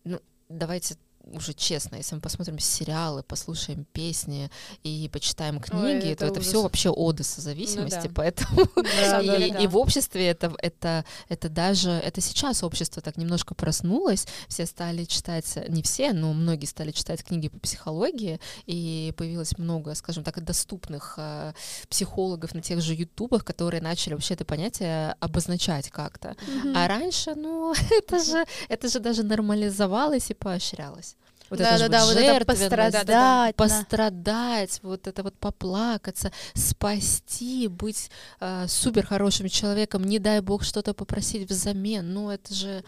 ну, 0.05 0.21
давайте 0.49 0.97
уже 1.33 1.53
честно, 1.55 1.97
если 1.97 2.15
мы 2.15 2.21
посмотрим 2.21 2.59
сериалы, 2.59 3.23
послушаем 3.23 3.85
песни 3.93 4.51
и 4.83 5.09
почитаем 5.13 5.61
книги, 5.61 6.11
это 6.11 6.21
то 6.21 6.27
это 6.27 6.41
ужас. 6.41 6.49
все 6.49 6.63
вообще 6.63 6.91
оды 6.91 7.25
созависимости, 7.25 8.09
да. 8.09 8.13
поэтому 8.15 8.67
Да, 8.77 9.21
и, 9.21 9.27
да, 9.27 9.39
да. 9.39 9.45
и 9.59 9.67
в 9.67 9.77
обществе 9.77 10.27
это, 10.29 10.55
это, 10.59 11.05
это 11.29 11.49
даже, 11.49 11.91
это 11.91 12.21
сейчас 12.21 12.63
общество 12.63 13.03
так 13.03 13.17
немножко 13.17 13.55
проснулось, 13.55 14.27
все 14.49 14.67
стали 14.67 15.05
читать, 15.05 15.59
не 15.69 15.83
все, 15.83 16.13
но 16.13 16.33
многие 16.33 16.67
стали 16.67 16.91
читать 16.91 17.25
книги 17.25 17.49
по 17.49 17.59
психологии, 17.59 18.41
и 18.67 19.13
появилось 19.17 19.59
много, 19.59 19.95
скажем 19.95 20.25
так, 20.25 20.43
доступных 20.45 21.15
э, 21.17 21.53
психологов 21.89 22.55
на 22.55 22.63
тех 22.63 22.81
же 22.81 22.95
ютубах, 22.95 23.45
которые 23.45 23.81
начали 23.81 24.15
вообще 24.15 24.35
это 24.35 24.45
понятие 24.45 25.17
обозначать 25.21 25.91
как-то. 25.91 26.37
Мгм. 26.47 26.77
А 26.77 26.89
раньше, 26.89 27.35
ну, 27.35 27.75
это 27.91 28.23
же, 28.23 28.45
это 28.69 28.89
же 28.89 29.01
даже 29.01 29.23
нормализовалось 29.23 30.31
и 30.31 30.35
поощрялось. 30.35 31.13
Вот 31.51 31.61
это 31.61 31.77
же 31.79 31.89
Да-да-да, 31.89 32.05
вот 32.07 32.17
это 32.17 32.45
пострадать. 32.45 32.93
Да-да-да. 32.93 33.47
на- 33.47 33.53
пострадать, 33.53 34.81
вот 34.83 35.07
это 35.07 35.23
вот 35.23 35.35
поплакаться, 35.39 36.33
спасти, 36.55 37.69
быть 37.69 38.11
э, 38.41 38.67
супер 38.69 39.07
хорошим 39.07 39.49
человеком, 39.49 40.05
не 40.05 40.19
дай 40.19 40.41
бог 40.41 40.65
что-то 40.65 40.95
попросить 40.95 41.49
взамен. 41.49 42.13
Ну, 42.13 42.31
это 42.31 42.55
же, 42.55 42.85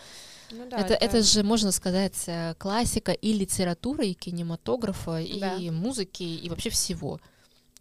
Ну 0.50 0.68
да, 0.70 0.78
это, 0.78 0.94
это 0.94 1.22
же, 1.22 1.42
можно 1.42 1.70
сказать, 1.72 2.14
э, 2.26 2.54
классика 2.58 3.12
и 3.12 3.32
литературы, 3.32 4.06
и 4.08 4.14
кинематографа, 4.14 5.22
Да. 5.40 5.54
и 5.54 5.70
музыки, 5.70 6.22
и 6.22 6.48
вообще 6.48 6.70
всего. 6.70 7.20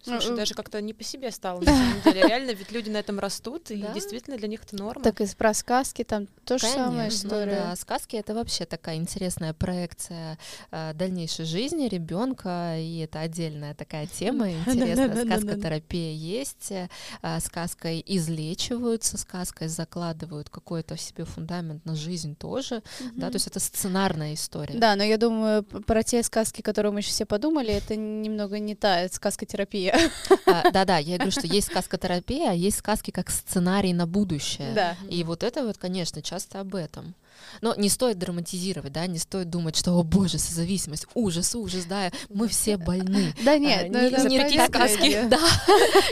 Слушай, 0.05 0.29
Ну, 0.31 0.35
даже 0.37 0.53
как-то 0.53 0.81
не 0.81 0.93
по 0.93 1.03
себе 1.03 1.31
стало, 1.31 1.59
на 1.61 1.65
самом 1.65 2.01
деле. 2.01 2.27
Реально, 2.27 2.51
ведь 2.51 2.71
люди 2.71 2.89
на 2.89 2.97
этом 2.97 3.19
растут, 3.19 3.71
и 3.71 3.81
Да. 3.81 3.93
действительно 3.93 4.37
для 4.37 4.47
них 4.47 4.63
это 4.63 4.75
норма. 4.75 5.03
Так 5.03 5.19
и 5.21 5.25
про 5.35 5.53
сказки 5.53 6.03
там 6.03 6.27
то 6.45 6.57
же 6.57 6.65
самая 6.67 7.09
Конечно, 7.09 7.27
история. 7.27 7.51
Да, 7.55 7.75
сказки 7.75 8.15
это 8.15 8.33
вообще 8.33 8.65
такая 8.65 8.95
интересная 8.97 9.53
проекция 9.53 10.37
э, 10.71 10.93
дальнейшей 10.93 11.45
жизни 11.45 11.87
ребенка, 11.87 12.75
и 12.77 12.99
это 12.99 13.19
отдельная 13.19 13.73
такая 13.73 14.07
тема 14.07 14.51
интересная. 14.51 15.25
Сказкотерапия 15.25 16.11
есть, 16.13 16.71
э, 16.71 16.87
а, 17.21 17.39
сказкой 17.39 18.03
излечиваются, 18.05 19.17
сказкой 19.17 19.67
закладывают 19.67 20.49
какой-то 20.49 20.95
в 20.95 21.01
себе 21.01 21.25
фундамент 21.25 21.85
на 21.85 21.95
жизнь 21.95 22.35
тоже, 22.35 22.83
да, 23.15 23.25
Мгм. 23.25 23.31
то 23.31 23.35
есть 23.35 23.47
это 23.47 23.59
сценарная 23.59 24.33
история. 24.33 24.77
Да, 24.77 24.95
но 24.95 25.03
я 25.03 25.17
думаю, 25.17 25.63
про 25.63 26.03
те 26.03 26.21
сказки, 26.23 26.61
которые 26.61 26.91
мы 26.91 27.01
сейчас 27.01 27.15
все 27.15 27.25
подумали, 27.25 27.73
это 27.73 27.95
немного 27.95 28.59
не 28.59 28.75
та 28.75 29.07
сказкотерапия. 29.09 29.94
А, 30.45 30.71
Да-да, 30.71 30.97
я 30.97 31.17
говорю, 31.17 31.31
что 31.31 31.47
есть 31.47 31.67
сказкотерапия, 31.67 32.51
а 32.51 32.53
есть 32.53 32.77
сказки 32.77 33.11
как 33.11 33.29
сценарий 33.29 33.93
на 33.93 34.05
будущее. 34.05 34.73
Да. 34.73 34.95
И 35.09 35.23
вот 35.23 35.43
это 35.43 35.65
вот, 35.65 35.77
конечно, 35.77 36.21
часто 36.21 36.59
об 36.59 36.75
этом. 36.75 37.15
Но 37.61 37.73
не 37.75 37.89
стоит 37.89 38.17
драматизировать, 38.19 38.91
да, 38.91 39.07
не 39.07 39.17
стоит 39.17 39.49
думать, 39.49 39.75
что, 39.77 39.93
о 39.93 40.03
боже, 40.03 40.37
созависимость, 40.37 41.07
ужас, 41.13 41.55
ужас, 41.55 41.85
да, 41.85 42.11
мы 42.29 42.47
все 42.49 42.77
больны. 42.77 43.33
Да 43.43 43.57
нет, 43.57 43.85
А, 43.89 43.93
ну 43.93 43.99
не- 44.01 44.07
это 44.07 44.23
понятное 44.23 44.67
сказки. 44.67 45.29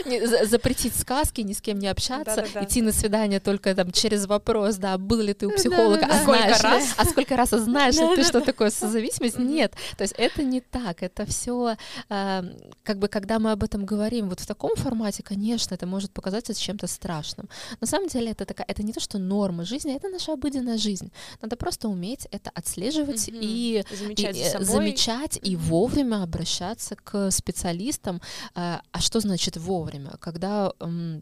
Да, 0.04 0.46
запретить 0.46 0.96
сказки, 0.96 1.40
ни 1.42 1.52
с 1.52 1.60
кем 1.60 1.78
не 1.78 1.88
общаться, 1.88 2.46
идти 2.60 2.82
на 2.82 2.92
свидание 2.92 3.40
только 3.40 3.74
там 3.74 3.92
через 3.92 4.26
вопрос, 4.26 4.76
да, 4.76 4.96
был 4.98 5.20
ли 5.20 5.34
ты 5.34 5.46
у 5.46 5.50
психолога, 5.50 6.00
Да-да-да. 6.00 6.14
а 6.18 6.22
Сколько 6.22 6.38
знаешь 6.40 6.62
ли- 6.62 6.68
раз? 6.70 6.94
а 6.96 7.04
сколько 7.04 7.36
раз, 7.36 7.52
а 7.52 7.58
знаешь 7.58 7.96
ли 7.96 8.16
ты, 8.16 8.24
что 8.24 8.40
такое 8.40 8.70
созависимость? 8.70 9.38
Нет, 9.38 9.72
то 9.96 10.02
есть 10.02 10.14
это 10.16 10.42
не 10.42 10.60
так, 10.60 11.02
это 11.02 11.26
все, 11.26 11.76
как 12.08 12.98
бы, 12.98 13.08
когда 13.08 13.38
мы 13.38 13.52
об 13.52 13.62
этом 13.62 13.74
этом 13.74 13.86
говорим 13.86 14.28
вот 14.28 14.38
в 14.38 14.46
таком 14.46 14.76
формате, 14.76 15.24
конечно, 15.24 15.74
это 15.74 15.84
может 15.84 16.12
показаться 16.12 16.54
чем-то 16.54 16.86
страшным. 16.86 17.48
На 17.80 17.88
самом 17.88 18.06
деле 18.06 18.30
это 18.30 18.44
такая, 18.44 18.64
это 18.68 18.84
не 18.84 18.92
то, 18.92 19.00
что 19.00 19.18
норма 19.18 19.64
жизни, 19.64 19.96
это 19.96 20.08
наша 20.10 20.32
обыденная 20.34 20.78
жизнь. 20.78 21.10
Надо 21.40 21.56
просто 21.56 21.88
уметь 21.88 22.26
это 22.30 22.50
отслеживать 22.50 23.28
mm-hmm. 23.28 23.38
и 23.40 23.84
замечать, 23.94 24.36
и, 24.36 24.44
собой. 24.44 24.66
замечать 24.66 25.38
и 25.42 25.56
вовремя 25.56 26.22
обращаться 26.22 26.96
к 26.96 27.30
специалистам. 27.30 28.20
А, 28.54 28.82
а 28.92 29.00
что 29.00 29.20
значит 29.20 29.56
вовремя? 29.56 30.16
Когда 30.20 30.72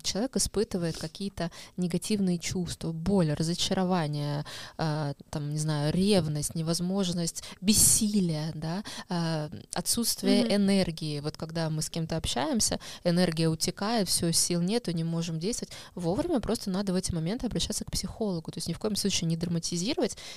человек 0.03 0.37
испытывает 0.37 0.97
какие-то 0.97 1.51
негативные 1.77 2.39
чувства, 2.39 2.93
боль, 2.93 3.33
разочарование, 3.33 4.45
а, 4.79 5.15
там, 5.31 5.51
не 5.51 5.59
знаю, 5.59 5.93
ревность, 5.93 6.55
невозможность, 6.55 7.45
бессилие, 7.61 8.53
да, 8.55 8.83
а, 9.09 9.51
отсутствие 9.75 10.43
mm-hmm. 10.43 10.57
энергии. 10.57 11.21
Вот 11.21 11.37
когда 11.37 11.71
мы 11.71 11.83
с 11.83 11.91
кем-то 11.91 12.17
общаемся, 12.17 12.81
энергия 13.05 13.49
утекает, 13.49 14.09
все, 14.09 14.33
сил 14.33 14.61
нету, 14.61 14.93
не 14.93 15.05
можем 15.05 15.39
действовать. 15.39 15.73
Вовремя 15.95 16.41
просто 16.41 16.71
надо 16.71 16.93
в 16.93 16.97
эти 16.97 17.13
моменты 17.13 17.47
обращаться 17.47 17.85
к 17.85 17.91
психологу. 17.91 18.51
То 18.51 18.59
есть 18.59 18.69
ни 18.69 18.73
в 18.73 18.79
коем 18.79 18.97
случае 18.97 19.29
не 19.29 19.37
драматизировать 19.37 19.82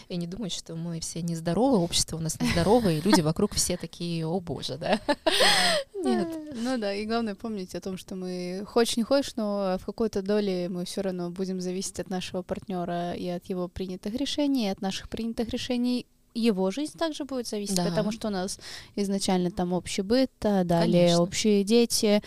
и 0.10 0.18
не 0.18 0.28
думать, 0.28 0.54
что 0.54 0.76
мы 0.76 1.00
все 1.00 1.22
нездоровы, 1.22 1.78
общество 1.78 2.18
у 2.18 2.20
нас 2.20 2.40
нездоровое, 2.40 2.98
и 2.98 3.02
люди 3.02 3.22
вокруг 3.22 3.54
все 3.54 3.78
такие, 3.78 4.26
о 4.26 4.40
боже, 4.40 4.78
да? 4.78 5.00
Нет. 6.04 6.28
Ну 6.54 6.78
да, 6.78 6.94
и 6.94 7.06
главное 7.06 7.36
помнить 7.36 7.76
о 7.76 7.82
том, 7.82 7.98
что 7.98 8.16
мы 8.16 8.64
хочешь 8.68 8.98
не 8.98 9.04
хочешь, 9.04 9.36
но 9.36 9.78
в 9.80 9.86
какой-то 9.86 10.22
доле 10.22 10.70
мы 10.70 10.86
все 10.86 11.02
равно 11.02 11.30
будем 11.30 11.62
зависеть 11.62 12.00
от 12.00 12.10
нашего 12.10 12.42
партнера 12.42 13.14
и 13.14 13.28
от 13.28 13.46
его 13.46 13.68
принятых 13.68 14.14
решений, 14.16 14.66
и 14.66 14.72
от 14.72 14.82
наших 14.82 15.10
принятых 15.10 15.50
решений 15.50 16.06
его 16.36 16.70
жизнь 16.70 16.98
также 16.98 17.24
будет 17.24 17.48
зависеть, 17.48 17.78
да. 17.78 17.86
потому 17.86 18.12
что 18.12 18.28
у 18.28 18.32
нас 18.32 18.60
изначально 18.96 19.52
там 19.52 19.72
общий 19.72 20.02
быт, 20.02 20.32
а 20.44 20.64
далее 20.66 21.06
Конечно. 21.06 21.24
общие 21.24 21.64
дети, 21.64 22.22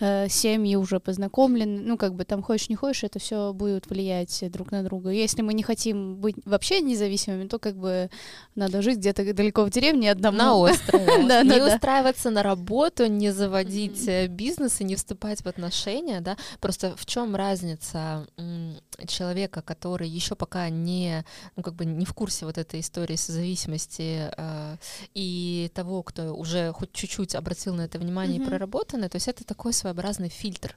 э, 0.00 0.28
семьи 0.28 0.74
уже 0.74 0.98
познакомлены, 0.98 1.80
ну 1.80 1.96
как 1.96 2.14
бы 2.14 2.24
там 2.24 2.42
хочешь 2.42 2.68
не 2.68 2.74
хочешь, 2.74 3.04
это 3.04 3.20
все 3.20 3.52
будет 3.52 3.86
влиять 3.88 4.44
друг 4.50 4.72
на 4.72 4.82
друга. 4.82 5.10
Если 5.10 5.42
мы 5.42 5.54
не 5.54 5.62
хотим 5.62 6.16
быть 6.16 6.36
вообще 6.44 6.80
независимыми, 6.80 7.46
то 7.46 7.60
как 7.60 7.76
бы 7.76 8.10
надо 8.56 8.82
жить 8.82 8.98
где-то 8.98 9.32
далеко 9.32 9.64
в 9.64 9.70
деревне 9.70 10.10
одному. 10.10 10.38
На 10.38 10.56
острове. 10.56 11.22
Не 11.52 11.74
устраиваться 11.74 12.30
на 12.30 12.42
работу, 12.42 13.06
не 13.06 13.32
заводить 13.32 14.08
э, 14.08 14.26
бизнес 14.26 14.80
и 14.80 14.84
не 14.84 14.96
вступать 14.96 15.42
в 15.42 15.46
отношения, 15.46 16.20
да. 16.20 16.36
Просто 16.60 16.94
в 16.96 17.06
чем 17.06 17.36
разница 17.36 18.26
человека, 19.06 19.62
который 19.62 20.08
еще 20.08 20.34
пока 20.34 20.68
не, 20.68 21.24
ну 21.56 21.62
как 21.62 21.74
бы 21.74 21.84
не 21.84 22.04
в 22.04 22.14
курсе 22.14 22.46
вот 22.46 22.58
этой 22.58 22.80
истории 22.80 23.16
с 23.16 23.26
зависимостью 23.26 23.51
зависимости 23.52 24.30
э, 24.36 24.76
и 25.14 25.70
того, 25.74 26.02
кто 26.02 26.34
уже 26.34 26.72
хоть 26.72 26.92
чуть-чуть 26.92 27.34
обратил 27.34 27.74
на 27.74 27.82
это 27.82 27.98
внимание 27.98 28.38
mm-hmm. 28.38 28.44
и 28.44 28.48
проработанное, 28.48 29.08
то 29.08 29.16
есть 29.16 29.28
это 29.28 29.44
такой 29.44 29.72
своеобразный 29.72 30.28
фильтр. 30.28 30.76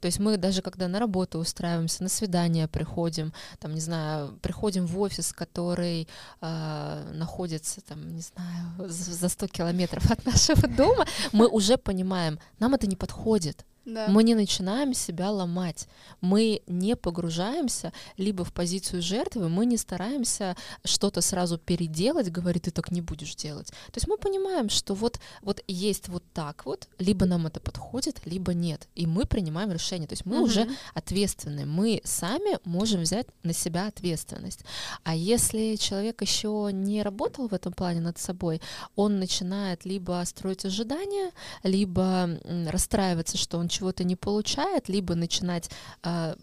То 0.00 0.06
есть 0.06 0.18
мы 0.18 0.36
даже 0.36 0.62
когда 0.62 0.88
на 0.88 0.98
работу 0.98 1.38
устраиваемся, 1.38 2.02
на 2.02 2.08
свидание 2.08 2.68
приходим, 2.68 3.32
там, 3.58 3.74
не 3.74 3.80
знаю, 3.80 4.38
приходим 4.42 4.86
в 4.86 4.98
офис, 5.00 5.32
который 5.32 6.08
э, 6.40 7.12
находится, 7.14 7.80
там, 7.80 8.14
не 8.14 8.22
знаю, 8.22 8.88
за 8.88 9.28
100 9.28 9.46
километров 9.48 10.10
от 10.10 10.24
нашего 10.24 10.68
дома, 10.68 11.06
мы 11.32 11.48
уже 11.48 11.76
понимаем, 11.76 12.38
нам 12.58 12.74
это 12.74 12.86
не 12.86 12.96
подходит. 12.96 13.64
Да. 13.86 14.08
Мы 14.08 14.24
не 14.24 14.34
начинаем 14.34 14.94
себя 14.94 15.30
ломать, 15.30 15.86
мы 16.20 16.60
не 16.66 16.96
погружаемся 16.96 17.92
либо 18.16 18.44
в 18.44 18.52
позицию 18.52 19.00
жертвы, 19.00 19.48
мы 19.48 19.64
не 19.64 19.76
стараемся 19.76 20.56
что-то 20.84 21.20
сразу 21.20 21.56
переделать, 21.56 22.32
говорит, 22.32 22.64
ты 22.64 22.72
так 22.72 22.90
не 22.90 23.00
будешь 23.00 23.36
делать. 23.36 23.68
То 23.68 23.94
есть 23.94 24.08
мы 24.08 24.18
понимаем, 24.18 24.70
что 24.70 24.94
вот, 24.94 25.20
вот 25.40 25.62
есть 25.68 26.08
вот 26.08 26.24
так 26.34 26.66
вот, 26.66 26.88
либо 26.98 27.26
нам 27.26 27.46
это 27.46 27.60
подходит, 27.60 28.26
либо 28.26 28.54
нет, 28.54 28.88
и 28.96 29.06
мы 29.06 29.24
принимаем 29.24 29.70
решение. 29.70 30.08
То 30.08 30.14
есть 30.14 30.26
мы 30.26 30.38
угу. 30.38 30.46
уже 30.46 30.68
ответственны, 30.92 31.64
мы 31.64 32.00
сами 32.02 32.58
можем 32.64 33.02
взять 33.02 33.28
на 33.44 33.52
себя 33.52 33.86
ответственность. 33.86 34.64
А 35.04 35.14
если 35.14 35.76
человек 35.76 36.22
еще 36.22 36.70
не 36.72 37.04
работал 37.04 37.46
в 37.46 37.54
этом 37.54 37.72
плане 37.72 38.00
над 38.00 38.18
собой, 38.18 38.60
он 38.96 39.20
начинает 39.20 39.84
либо 39.84 40.20
строить 40.26 40.64
ожидания, 40.64 41.30
либо 41.62 42.28
расстраиваться, 42.68 43.38
что 43.38 43.58
он 43.58 43.68
чего-то 43.76 44.04
не 44.04 44.16
получает, 44.16 44.88
либо 44.88 45.14
начинать 45.14 45.70
э, 46.02 46.34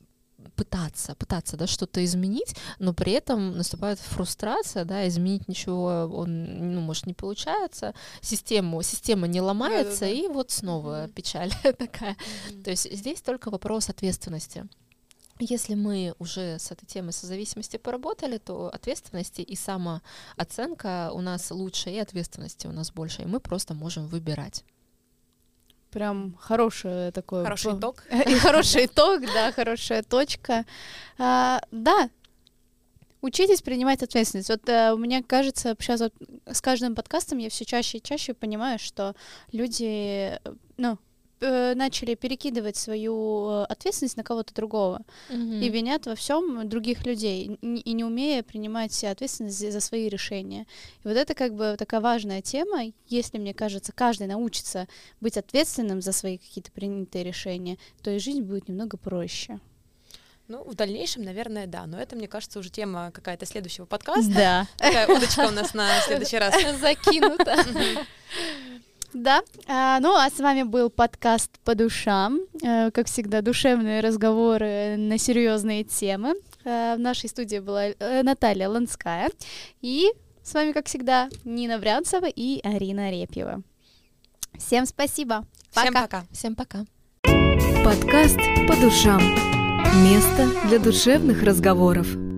пытаться, 0.55 1.15
пытаться, 1.15 1.57
да, 1.57 1.67
что-то 1.67 2.03
изменить, 2.03 2.55
но 2.79 2.93
при 2.93 3.13
этом 3.13 3.57
наступает 3.57 3.99
фрустрация, 3.99 4.85
да, 4.85 5.07
изменить 5.07 5.47
ничего, 5.47 6.09
он, 6.13 6.73
ну, 6.73 6.81
может, 6.81 7.07
не 7.07 7.13
получается, 7.13 7.93
система, 8.21 8.81
система 8.83 9.27
не 9.27 9.41
ломается, 9.41 10.01
да, 10.01 10.07
да, 10.07 10.13
да. 10.13 10.19
и 10.19 10.27
вот 10.27 10.51
снова 10.51 11.05
mm-hmm. 11.05 11.13
печаль 11.13 11.51
такая. 11.77 12.15
Mm-hmm. 12.49 12.63
То 12.63 12.69
есть 12.71 12.91
здесь 12.91 13.21
только 13.21 13.49
вопрос 13.49 13.89
ответственности. 13.89 14.67
Если 15.39 15.73
мы 15.73 16.13
уже 16.19 16.59
с 16.59 16.71
этой 16.71 16.85
темой 16.85 17.11
созависимости 17.11 17.77
поработали, 17.77 18.37
то 18.37 18.69
ответственности 18.71 19.41
и 19.41 19.55
самооценка 19.55 21.09
у 21.11 21.21
нас 21.21 21.49
лучше, 21.49 21.89
и 21.89 21.97
ответственности 21.97 22.67
у 22.67 22.71
нас 22.71 22.91
больше, 22.91 23.23
и 23.23 23.25
мы 23.25 23.39
просто 23.39 23.73
можем 23.73 24.07
выбирать. 24.07 24.63
Прям 25.93 26.35
хорошее 26.39 27.11
такое. 27.11 27.43
Хороший 27.43 27.77
итог. 27.77 28.03
И 28.27 28.35
хороший 28.35 28.85
итог, 28.87 29.21
да, 29.21 29.51
хорошая 29.51 30.01
точка. 30.01 30.65
А, 31.19 31.61
да, 31.71 32.09
учитесь 33.21 33.61
принимать 33.61 34.01
ответственность. 34.01 34.49
Вот 34.49 34.67
э, 34.67 34.95
мне 34.95 35.21
кажется, 35.21 35.75
сейчас 35.79 36.01
вот 36.01 36.13
с 36.45 36.61
каждым 36.61 36.95
подкастом 36.95 37.37
я 37.37 37.49
все 37.49 37.63
чаще 37.63 37.99
и 37.99 38.01
чаще 38.01 38.33
понимаю, 38.33 38.79
что 38.79 39.15
люди, 39.51 40.39
ну, 40.77 40.97
э, 41.43 41.75
начали 41.75 42.15
перекидывать 42.15 42.77
свою 42.77 43.49
э, 43.49 43.65
ответственность 43.65 44.17
на 44.17 44.23
кого-то 44.23 44.53
другого 44.53 45.01
mm-hmm. 45.29 45.59
и 45.59 45.69
винят 45.69 46.05
во 46.05 46.15
всем 46.15 46.67
других 46.67 47.05
людей 47.05 47.57
и, 47.61 47.93
не 47.93 48.03
умея 48.03 48.43
принимать 48.43 49.03
ответственность 49.03 49.59
за, 49.59 49.71
за 49.71 49.79
свои 49.79 50.09
решения. 50.09 50.65
И 51.03 51.07
вот 51.07 51.17
это 51.17 51.33
как 51.33 51.53
бы 51.53 51.75
такая 51.77 52.01
важная 52.01 52.41
тема. 52.41 52.91
Если, 53.07 53.37
мне 53.37 53.53
кажется, 53.53 53.91
каждый 53.91 54.27
научится 54.27 54.87
быть 55.21 55.37
ответственным 55.37 56.01
за 56.01 56.11
свои 56.11 56.37
какие-то 56.37 56.71
принятые 56.71 57.23
решения, 57.23 57.77
то 58.01 58.11
и 58.11 58.19
жизнь 58.19 58.41
будет 58.41 58.67
немного 58.67 58.97
проще. 58.97 59.59
Ну, 60.49 60.61
в 60.65 60.75
дальнейшем, 60.75 61.23
наверное, 61.23 61.67
да. 61.67 61.85
Но 61.85 61.97
это, 61.97 62.15
мне 62.15 62.27
кажется, 62.27 62.59
уже 62.59 62.69
тема 62.69 63.11
какая-то 63.13 63.45
следующего 63.45 63.85
подкаста. 63.85 64.33
Да. 64.33 64.67
Такая 64.77 65.07
удочка 65.07 65.47
у 65.47 65.51
нас 65.51 65.73
на 65.73 65.89
следующий 66.01 66.37
раз. 66.37 66.53
Закинута. 66.79 67.65
Да, 69.13 69.41
а, 69.67 69.99
ну 69.99 70.15
а 70.15 70.29
с 70.29 70.39
вами 70.39 70.63
был 70.63 70.89
подкаст 70.89 71.59
по 71.63 71.75
душам. 71.75 72.39
А, 72.65 72.89
как 72.91 73.07
всегда, 73.07 73.41
душевные 73.41 74.01
разговоры 74.01 74.95
на 74.97 75.17
серьезные 75.17 75.83
темы. 75.83 76.33
А, 76.65 76.95
в 76.95 76.99
нашей 76.99 77.29
студии 77.29 77.59
была 77.59 77.87
а, 77.99 78.23
Наталья 78.23 78.69
Ланская. 78.69 79.29
И 79.81 80.11
с 80.41 80.53
вами, 80.53 80.71
как 80.71 80.87
всегда, 80.87 81.29
Нина 81.43 81.77
Брянцева 81.77 82.27
и 82.27 82.59
Арина 82.63 83.11
Репьева. 83.11 83.61
Всем 84.57 84.85
спасибо. 84.85 85.45
Пока. 85.73 85.83
Всем 85.83 85.93
пока. 85.93 86.25
Всем 86.31 86.55
пока. 86.55 86.85
Подкаст 87.83 88.39
по 88.67 88.75
душам. 88.75 89.21
Место 90.03 90.49
для 90.67 90.79
душевных 90.79 91.43
разговоров. 91.43 92.32